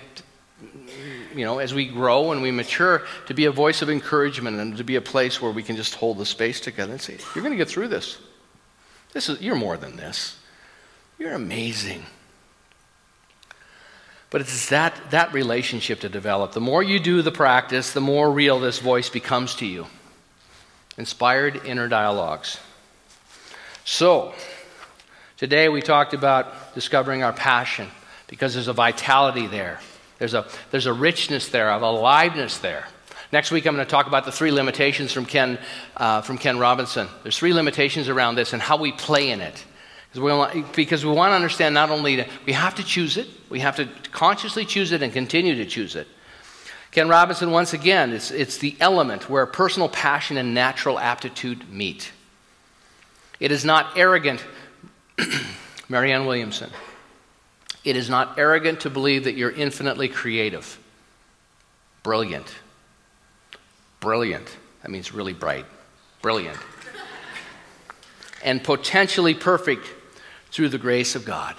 you 1.34 1.46
know, 1.46 1.60
as 1.60 1.74
we 1.74 1.86
grow 1.86 2.32
and 2.32 2.42
we 2.42 2.52
mature, 2.52 3.04
to 3.28 3.34
be 3.34 3.46
a 3.46 3.52
voice 3.52 3.82
of 3.82 3.90
encouragement 3.90 4.60
and 4.60 4.76
to 4.78 4.84
be 4.84 4.96
a 4.96 5.02
place 5.02 5.42
where 5.42 5.52
we 5.52 5.64
can 5.64 5.78
just 5.78 5.96
hold 5.96 6.18
the 6.18 6.26
space 6.26 6.60
together 6.60 6.92
and 6.92 7.02
say, 7.02 7.18
You're 7.34 7.44
going 7.44 7.54
to 7.54 7.58
get 7.58 7.70
through 7.70 7.88
this. 7.88 8.18
This 9.14 9.30
is, 9.30 9.42
you're 9.42 9.56
more 9.56 9.78
than 9.78 9.96
this. 9.96 10.37
You're 11.18 11.34
amazing. 11.34 12.04
But 14.30 14.42
it's 14.42 14.70
that, 14.70 15.12
that 15.12 15.34
relationship 15.34 16.02
to 16.02 16.10
develop. 16.10 16.52
The 16.52 16.60
more 16.60 16.84
you 16.84 17.00
do 17.00 17.22
the 17.22 17.32
practice, 17.32 17.94
the 17.94 18.02
more 18.02 18.30
real 18.30 18.60
this 18.60 18.80
voice 18.80 19.10
becomes 19.10 19.56
to 19.56 19.66
you. 19.66 19.88
Inspired 20.98 21.66
inner 21.66 21.88
dialogues. 21.88 22.60
So, 23.86 24.34
today 25.38 25.70
we 25.70 25.82
talked 25.82 26.14
about 26.14 26.76
discovering 26.76 27.24
our 27.24 27.32
passion 27.32 27.88
because 28.28 28.54
there's 28.54 28.68
a 28.68 28.74
vitality 28.74 29.48
there. 29.48 29.80
There's 30.20 30.34
a, 30.34 30.46
there's 30.72 30.88
a 30.88 30.94
richness 30.94 31.50
there, 31.50 31.72
of 31.72 31.82
aliveness 31.82 32.58
there. 32.58 32.86
Next 33.32 33.52
week, 33.52 33.66
I'm 33.66 33.76
going 33.76 33.86
to 33.86 33.90
talk 33.90 34.08
about 34.08 34.26
the 34.26 34.32
three 34.32 34.52
limitations 34.52 35.12
from 35.12 35.26
Ken, 35.26 35.60
uh, 35.96 36.22
from 36.22 36.38
Ken 36.38 36.60
Robinson. 36.60 37.08
There's 37.24 37.38
three 37.38 37.54
limitations 37.54 38.10
around 38.10 38.36
this 38.36 38.54
and 38.54 38.62
how 38.62 38.78
we 38.78 38.92
play 38.92 39.32
in 39.32 39.42
it. 39.42 39.64
Because 40.14 41.06
we 41.06 41.12
want 41.12 41.32
to 41.32 41.36
understand 41.36 41.76
not 41.76 41.90
only 41.90 42.16
that 42.18 42.30
we 42.46 42.54
have 42.54 42.76
to 42.76 42.84
choose 42.84 43.18
it, 43.18 43.28
we 43.50 43.60
have 43.60 43.76
to 43.76 43.88
consciously 44.12 44.66
choose 44.66 44.92
it 44.92 45.04
and 45.04 45.14
continue 45.14 45.56
to 45.56 45.66
choose 45.66 45.96
it. 45.96 46.08
Ken 46.92 47.10
Robinson, 47.10 47.52
once 47.52 47.74
again, 47.74 48.14
it's, 48.14 48.32
it's 48.32 48.58
the 48.58 48.76
element 48.80 49.30
where 49.30 49.46
personal 49.46 49.90
passion 49.90 50.38
and 50.38 50.54
natural 50.54 50.98
aptitude 50.98 51.70
meet. 51.70 52.12
It 53.40 53.52
is 53.52 53.64
not 53.64 53.98
arrogant, 53.98 54.44
Marianne 55.90 56.26
Williamson. 56.26 56.72
It 57.84 57.96
is 57.96 58.10
not 58.10 58.40
arrogant 58.40 58.82
to 58.82 58.90
believe 58.90 59.26
that 59.26 59.36
you're 59.36 59.52
infinitely 59.52 60.08
creative. 60.08 60.80
Brilliant. 62.04 62.54
Brilliant. 64.00 64.58
That 64.82 64.90
means 64.90 65.14
really 65.14 65.34
bright. 65.34 65.66
Brilliant. 66.22 66.58
and 68.44 68.64
potentially 68.64 69.34
perfect 69.34 69.88
through 70.52 70.70
the 70.70 70.78
grace 70.78 71.16
of 71.16 71.26
God. 71.26 71.56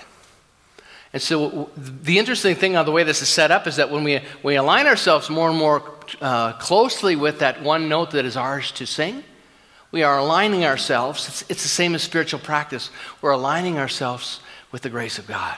And 1.13 1.23
so, 1.23 1.71
the 1.77 2.19
interesting 2.19 2.55
thing 2.55 2.77
on 2.77 2.85
the 2.85 2.93
way 2.93 3.03
this 3.03 3.23
is 3.23 3.29
set 3.29 3.51
up 3.51 3.67
is 3.67 3.77
that 3.77 3.91
when 3.91 4.05
we, 4.05 4.21
we 4.43 4.57
align 4.57 4.87
ourselves 4.87 5.31
more 5.31 5.49
and 5.49 5.59
more 5.59 5.83
uh, 6.21 6.53
closely 6.55 7.17
with 7.17 7.39
that 7.39 7.63
one 7.63 7.89
note 7.89 8.11
that 8.11 8.27
is 8.27 8.37
ours 8.37 8.73
to 8.73 8.87
sing, 8.87 9.25
we 9.91 10.03
are 10.03 10.19
aligning 10.19 10.67
ourselves. 10.67 11.27
It's, 11.29 11.45
it's 11.49 11.63
the 11.63 11.69
same 11.69 11.95
as 11.95 12.03
spiritual 12.03 12.41
practice. 12.41 12.91
We're 13.23 13.31
aligning 13.31 13.79
ourselves 13.79 14.41
with 14.71 14.83
the 14.83 14.91
grace 14.91 15.19
of 15.19 15.27
God. 15.27 15.57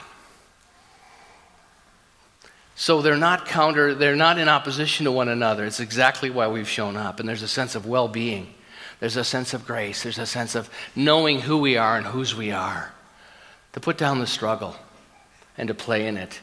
So 2.75 3.01
they're 3.01 3.17
not 3.17 3.45
counter, 3.45 3.93
they're 3.93 4.15
not 4.15 4.39
in 4.39 4.47
opposition 4.47 5.03
to 5.03 5.11
one 5.11 5.27
another. 5.27 5.65
It's 5.65 5.81
exactly 5.81 6.29
why 6.29 6.47
we've 6.47 6.67
shown 6.67 6.95
up. 6.95 7.19
And 7.19 7.27
there's 7.27 7.43
a 7.43 7.47
sense 7.47 7.75
of 7.75 7.85
well 7.85 8.07
being, 8.07 8.53
there's 9.01 9.17
a 9.17 9.23
sense 9.23 9.53
of 9.53 9.67
grace, 9.67 10.01
there's 10.01 10.17
a 10.17 10.25
sense 10.25 10.55
of 10.55 10.69
knowing 10.95 11.41
who 11.41 11.57
we 11.57 11.75
are 11.77 11.97
and 11.97 12.07
whose 12.07 12.33
we 12.35 12.51
are. 12.51 12.93
To 13.73 13.79
put 13.79 13.97
down 13.97 14.19
the 14.19 14.27
struggle 14.27 14.75
and 15.57 15.67
to 15.67 15.73
play 15.73 16.07
in 16.07 16.17
it. 16.17 16.39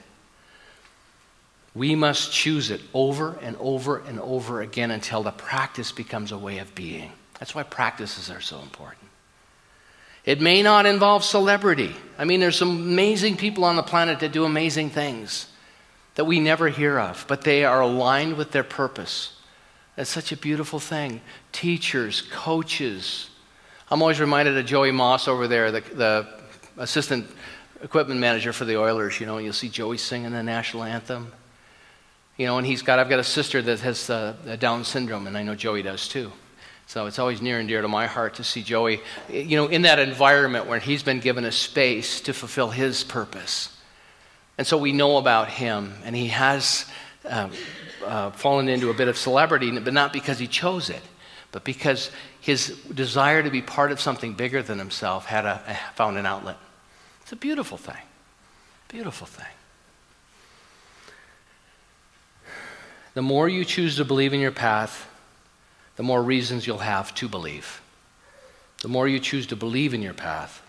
We 1.74 1.94
must 1.94 2.32
choose 2.32 2.70
it 2.70 2.80
over 2.94 3.38
and 3.42 3.56
over 3.60 3.98
and 3.98 4.18
over 4.20 4.62
again 4.62 4.90
until 4.90 5.22
the 5.22 5.30
practice 5.30 5.92
becomes 5.92 6.32
a 6.32 6.38
way 6.38 6.58
of 6.58 6.74
being. 6.74 7.12
That's 7.38 7.54
why 7.54 7.62
practices 7.62 8.30
are 8.30 8.40
so 8.40 8.60
important. 8.60 9.04
It 10.24 10.40
may 10.40 10.62
not 10.62 10.86
involve 10.86 11.24
celebrity. 11.24 11.94
I 12.18 12.24
mean, 12.24 12.40
there's 12.40 12.56
some 12.56 12.70
amazing 12.70 13.36
people 13.36 13.64
on 13.64 13.76
the 13.76 13.82
planet 13.82 14.20
that 14.20 14.32
do 14.32 14.44
amazing 14.44 14.90
things 14.90 15.46
that 16.16 16.24
we 16.24 16.40
never 16.40 16.68
hear 16.68 16.98
of, 16.98 17.24
but 17.28 17.42
they 17.42 17.64
are 17.64 17.80
aligned 17.80 18.36
with 18.36 18.50
their 18.50 18.64
purpose. 18.64 19.36
That's 19.94 20.10
such 20.10 20.32
a 20.32 20.36
beautiful 20.36 20.80
thing. 20.80 21.20
Teachers, 21.52 22.22
coaches. 22.22 23.30
I'm 23.90 24.02
always 24.02 24.20
reminded 24.20 24.56
of 24.58 24.66
Joey 24.66 24.90
Moss 24.90 25.28
over 25.28 25.46
there, 25.46 25.70
the, 25.70 25.80
the 25.80 26.37
assistant 26.78 27.26
equipment 27.82 28.20
manager 28.20 28.52
for 28.52 28.64
the 28.64 28.78
Oilers. 28.78 29.20
You 29.20 29.26
know, 29.26 29.38
you'll 29.38 29.52
see 29.52 29.68
Joey 29.68 29.98
singing 29.98 30.32
the 30.32 30.42
national 30.42 30.84
anthem. 30.84 31.32
You 32.36 32.46
know, 32.46 32.56
and 32.56 32.66
he's 32.66 32.82
got, 32.82 32.98
I've 32.98 33.08
got 33.08 33.18
a 33.18 33.24
sister 33.24 33.60
that 33.62 33.80
has 33.80 34.08
uh, 34.08 34.56
Down 34.60 34.84
syndrome, 34.84 35.26
and 35.26 35.36
I 35.36 35.42
know 35.42 35.54
Joey 35.54 35.82
does 35.82 36.08
too. 36.08 36.32
So 36.86 37.06
it's 37.06 37.18
always 37.18 37.42
near 37.42 37.58
and 37.58 37.68
dear 37.68 37.82
to 37.82 37.88
my 37.88 38.06
heart 38.06 38.36
to 38.36 38.44
see 38.44 38.62
Joey, 38.62 39.00
you 39.28 39.56
know, 39.56 39.66
in 39.66 39.82
that 39.82 39.98
environment 39.98 40.66
where 40.66 40.78
he's 40.78 41.02
been 41.02 41.20
given 41.20 41.44
a 41.44 41.52
space 41.52 42.20
to 42.22 42.32
fulfill 42.32 42.70
his 42.70 43.04
purpose. 43.04 43.76
And 44.56 44.66
so 44.66 44.78
we 44.78 44.92
know 44.92 45.18
about 45.18 45.48
him, 45.48 45.92
and 46.04 46.16
he 46.16 46.28
has 46.28 46.86
uh, 47.28 47.50
uh, 48.04 48.30
fallen 48.30 48.68
into 48.68 48.88
a 48.88 48.94
bit 48.94 49.08
of 49.08 49.18
celebrity, 49.18 49.76
but 49.78 49.92
not 49.92 50.12
because 50.12 50.38
he 50.38 50.46
chose 50.46 50.88
it, 50.90 51.02
but 51.52 51.64
because 51.64 52.10
his 52.40 52.68
desire 52.94 53.42
to 53.42 53.50
be 53.50 53.60
part 53.60 53.92
of 53.92 54.00
something 54.00 54.32
bigger 54.32 54.62
than 54.62 54.78
himself 54.78 55.26
had 55.26 55.44
a, 55.44 55.78
found 55.94 56.16
an 56.16 56.24
outlet. 56.24 56.56
It's 57.28 57.34
a 57.34 57.36
beautiful 57.36 57.76
thing. 57.76 58.00
Beautiful 58.88 59.26
thing. 59.26 59.52
The 63.12 63.20
more 63.20 63.50
you 63.50 63.66
choose 63.66 63.96
to 63.96 64.04
believe 64.06 64.32
in 64.32 64.40
your 64.40 64.50
path, 64.50 65.06
the 65.96 66.02
more 66.02 66.22
reasons 66.22 66.66
you'll 66.66 66.78
have 66.78 67.14
to 67.16 67.28
believe. 67.28 67.82
The 68.80 68.88
more 68.88 69.06
you 69.06 69.20
choose 69.20 69.46
to 69.48 69.56
believe 69.56 69.92
in 69.92 70.00
your 70.00 70.14
path, 70.14 70.62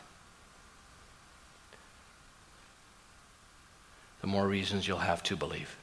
the 4.20 4.28
more 4.28 4.46
reasons 4.46 4.86
you'll 4.86 4.98
have 4.98 5.24
to 5.24 5.38
believe 5.38 5.78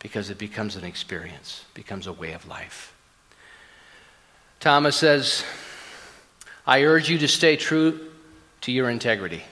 because 0.00 0.28
it 0.28 0.36
becomes 0.36 0.76
an 0.76 0.84
experience, 0.84 1.64
becomes 1.72 2.06
a 2.06 2.12
way 2.12 2.34
of 2.34 2.46
life. 2.46 2.94
Tama 4.60 4.92
says, 4.92 5.44
I 6.66 6.82
urge 6.82 7.08
you 7.08 7.16
to 7.16 7.26
stay 7.26 7.56
true 7.56 8.10
to 8.60 8.70
your 8.70 8.90
integrity. 8.90 9.44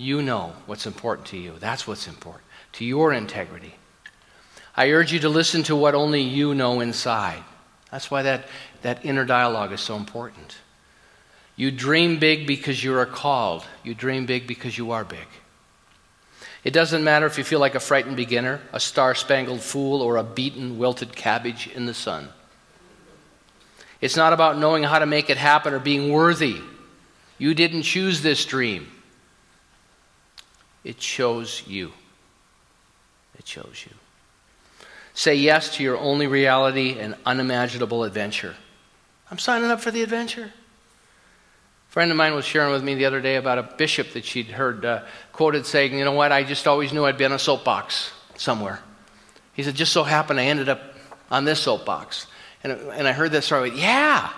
You 0.00 0.22
know 0.22 0.54
what's 0.64 0.86
important 0.86 1.26
to 1.28 1.36
you. 1.36 1.56
That's 1.60 1.86
what's 1.86 2.08
important, 2.08 2.44
to 2.72 2.86
your 2.86 3.12
integrity. 3.12 3.74
I 4.74 4.92
urge 4.92 5.12
you 5.12 5.18
to 5.18 5.28
listen 5.28 5.62
to 5.64 5.76
what 5.76 5.94
only 5.94 6.22
you 6.22 6.54
know 6.54 6.80
inside. 6.80 7.42
That's 7.90 8.10
why 8.10 8.22
that, 8.22 8.46
that 8.80 9.04
inner 9.04 9.26
dialogue 9.26 9.72
is 9.72 9.82
so 9.82 9.96
important. 9.96 10.56
You 11.54 11.70
dream 11.70 12.18
big 12.18 12.46
because 12.46 12.82
you 12.82 12.96
are 12.96 13.04
called. 13.04 13.66
You 13.84 13.94
dream 13.94 14.24
big 14.24 14.46
because 14.46 14.78
you 14.78 14.92
are 14.92 15.04
big. 15.04 15.26
It 16.64 16.70
doesn't 16.70 17.04
matter 17.04 17.26
if 17.26 17.36
you 17.36 17.44
feel 17.44 17.60
like 17.60 17.74
a 17.74 17.80
frightened 17.80 18.16
beginner, 18.16 18.62
a 18.72 18.80
star 18.80 19.14
spangled 19.14 19.60
fool, 19.60 20.00
or 20.00 20.16
a 20.16 20.24
beaten, 20.24 20.78
wilted 20.78 21.14
cabbage 21.14 21.66
in 21.74 21.84
the 21.84 21.92
sun. 21.92 22.30
It's 24.00 24.16
not 24.16 24.32
about 24.32 24.56
knowing 24.56 24.82
how 24.82 24.98
to 24.98 25.04
make 25.04 25.28
it 25.28 25.36
happen 25.36 25.74
or 25.74 25.78
being 25.78 26.10
worthy. 26.10 26.62
You 27.36 27.52
didn't 27.52 27.82
choose 27.82 28.22
this 28.22 28.46
dream, 28.46 28.90
it 30.84 30.98
chose 30.98 31.62
you. 31.66 31.92
It 33.38 33.44
chose 33.44 33.84
you. 33.86 33.94
Say 35.14 35.34
yes 35.34 35.76
to 35.76 35.82
your 35.82 35.98
only 35.98 36.26
reality 36.26 36.98
and 36.98 37.14
unimaginable 37.26 38.04
adventure. 38.04 38.54
I'm 39.30 39.38
signing 39.38 39.70
up 39.70 39.80
for 39.80 39.90
the 39.90 40.02
adventure. 40.02 40.52
A 41.88 41.92
friend 41.92 42.10
of 42.10 42.16
mine 42.16 42.34
was 42.34 42.44
sharing 42.44 42.72
with 42.72 42.84
me 42.84 42.94
the 42.94 43.06
other 43.06 43.20
day 43.20 43.36
about 43.36 43.58
a 43.58 43.62
bishop 43.62 44.12
that 44.12 44.24
she'd 44.24 44.46
heard 44.46 44.84
uh, 44.84 45.02
quoted 45.32 45.66
saying, 45.66 45.98
You 45.98 46.04
know 46.04 46.12
what, 46.12 46.32
I 46.32 46.44
just 46.44 46.66
always 46.66 46.92
knew 46.92 47.04
I'd 47.04 47.18
be 47.18 47.24
on 47.24 47.32
a 47.32 47.38
soapbox 47.38 48.12
somewhere. 48.36 48.80
He 49.52 49.62
said, 49.62 49.74
just 49.74 49.92
so 49.92 50.04
happened 50.04 50.40
I 50.40 50.44
ended 50.44 50.68
up 50.68 50.80
on 51.30 51.44
this 51.44 51.60
soapbox. 51.60 52.26
And, 52.62 52.72
and 52.72 53.06
I 53.06 53.12
heard 53.12 53.32
that 53.32 53.42
story. 53.42 53.70
Went, 53.70 53.80
yeah, 53.80 54.30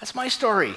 that's 0.00 0.14
my 0.14 0.28
story. 0.28 0.74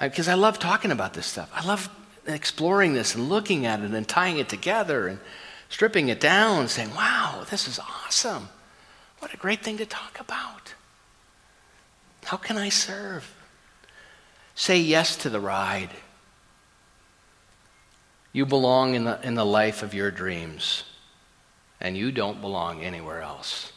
Because 0.00 0.28
I, 0.28 0.34
love 0.34 0.58
talking 0.58 0.90
about 0.90 1.12
this 1.12 1.26
stuff. 1.26 1.50
I 1.54 1.64
love 1.64 1.90
exploring 2.26 2.94
this 2.94 3.14
and 3.14 3.28
looking 3.28 3.66
at 3.66 3.80
it 3.80 3.90
and 3.90 4.08
tying 4.08 4.38
it 4.38 4.48
together 4.48 5.08
and 5.08 5.18
stripping 5.68 6.08
it 6.08 6.20
down 6.20 6.60
and 6.60 6.70
saying, 6.70 6.94
wow, 6.94 7.44
this 7.50 7.68
is 7.68 7.78
awesome. 7.78 8.48
What 9.18 9.34
a 9.34 9.36
great 9.36 9.62
thing 9.62 9.76
to 9.76 9.86
talk 9.86 10.18
about. 10.18 10.74
How 12.24 12.36
can 12.36 12.56
I 12.56 12.70
serve? 12.70 13.34
Say 14.54 14.78
yes 14.78 15.16
to 15.16 15.30
the 15.30 15.40
ride. 15.40 15.90
You 18.32 18.46
belong 18.46 18.94
in 18.94 19.04
the, 19.04 19.20
in 19.22 19.34
the 19.34 19.44
life 19.44 19.82
of 19.82 19.92
your 19.92 20.10
dreams, 20.10 20.84
and 21.80 21.96
you 21.96 22.12
don't 22.12 22.40
belong 22.40 22.82
anywhere 22.82 23.20
else. 23.20 23.72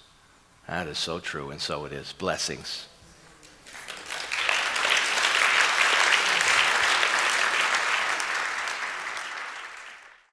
That 0.67 0.87
is 0.87 0.97
so 0.97 1.19
true, 1.19 1.49
and 1.49 1.59
so 1.59 1.85
it 1.85 1.91
is. 1.91 2.13
Blessings. 2.13 2.87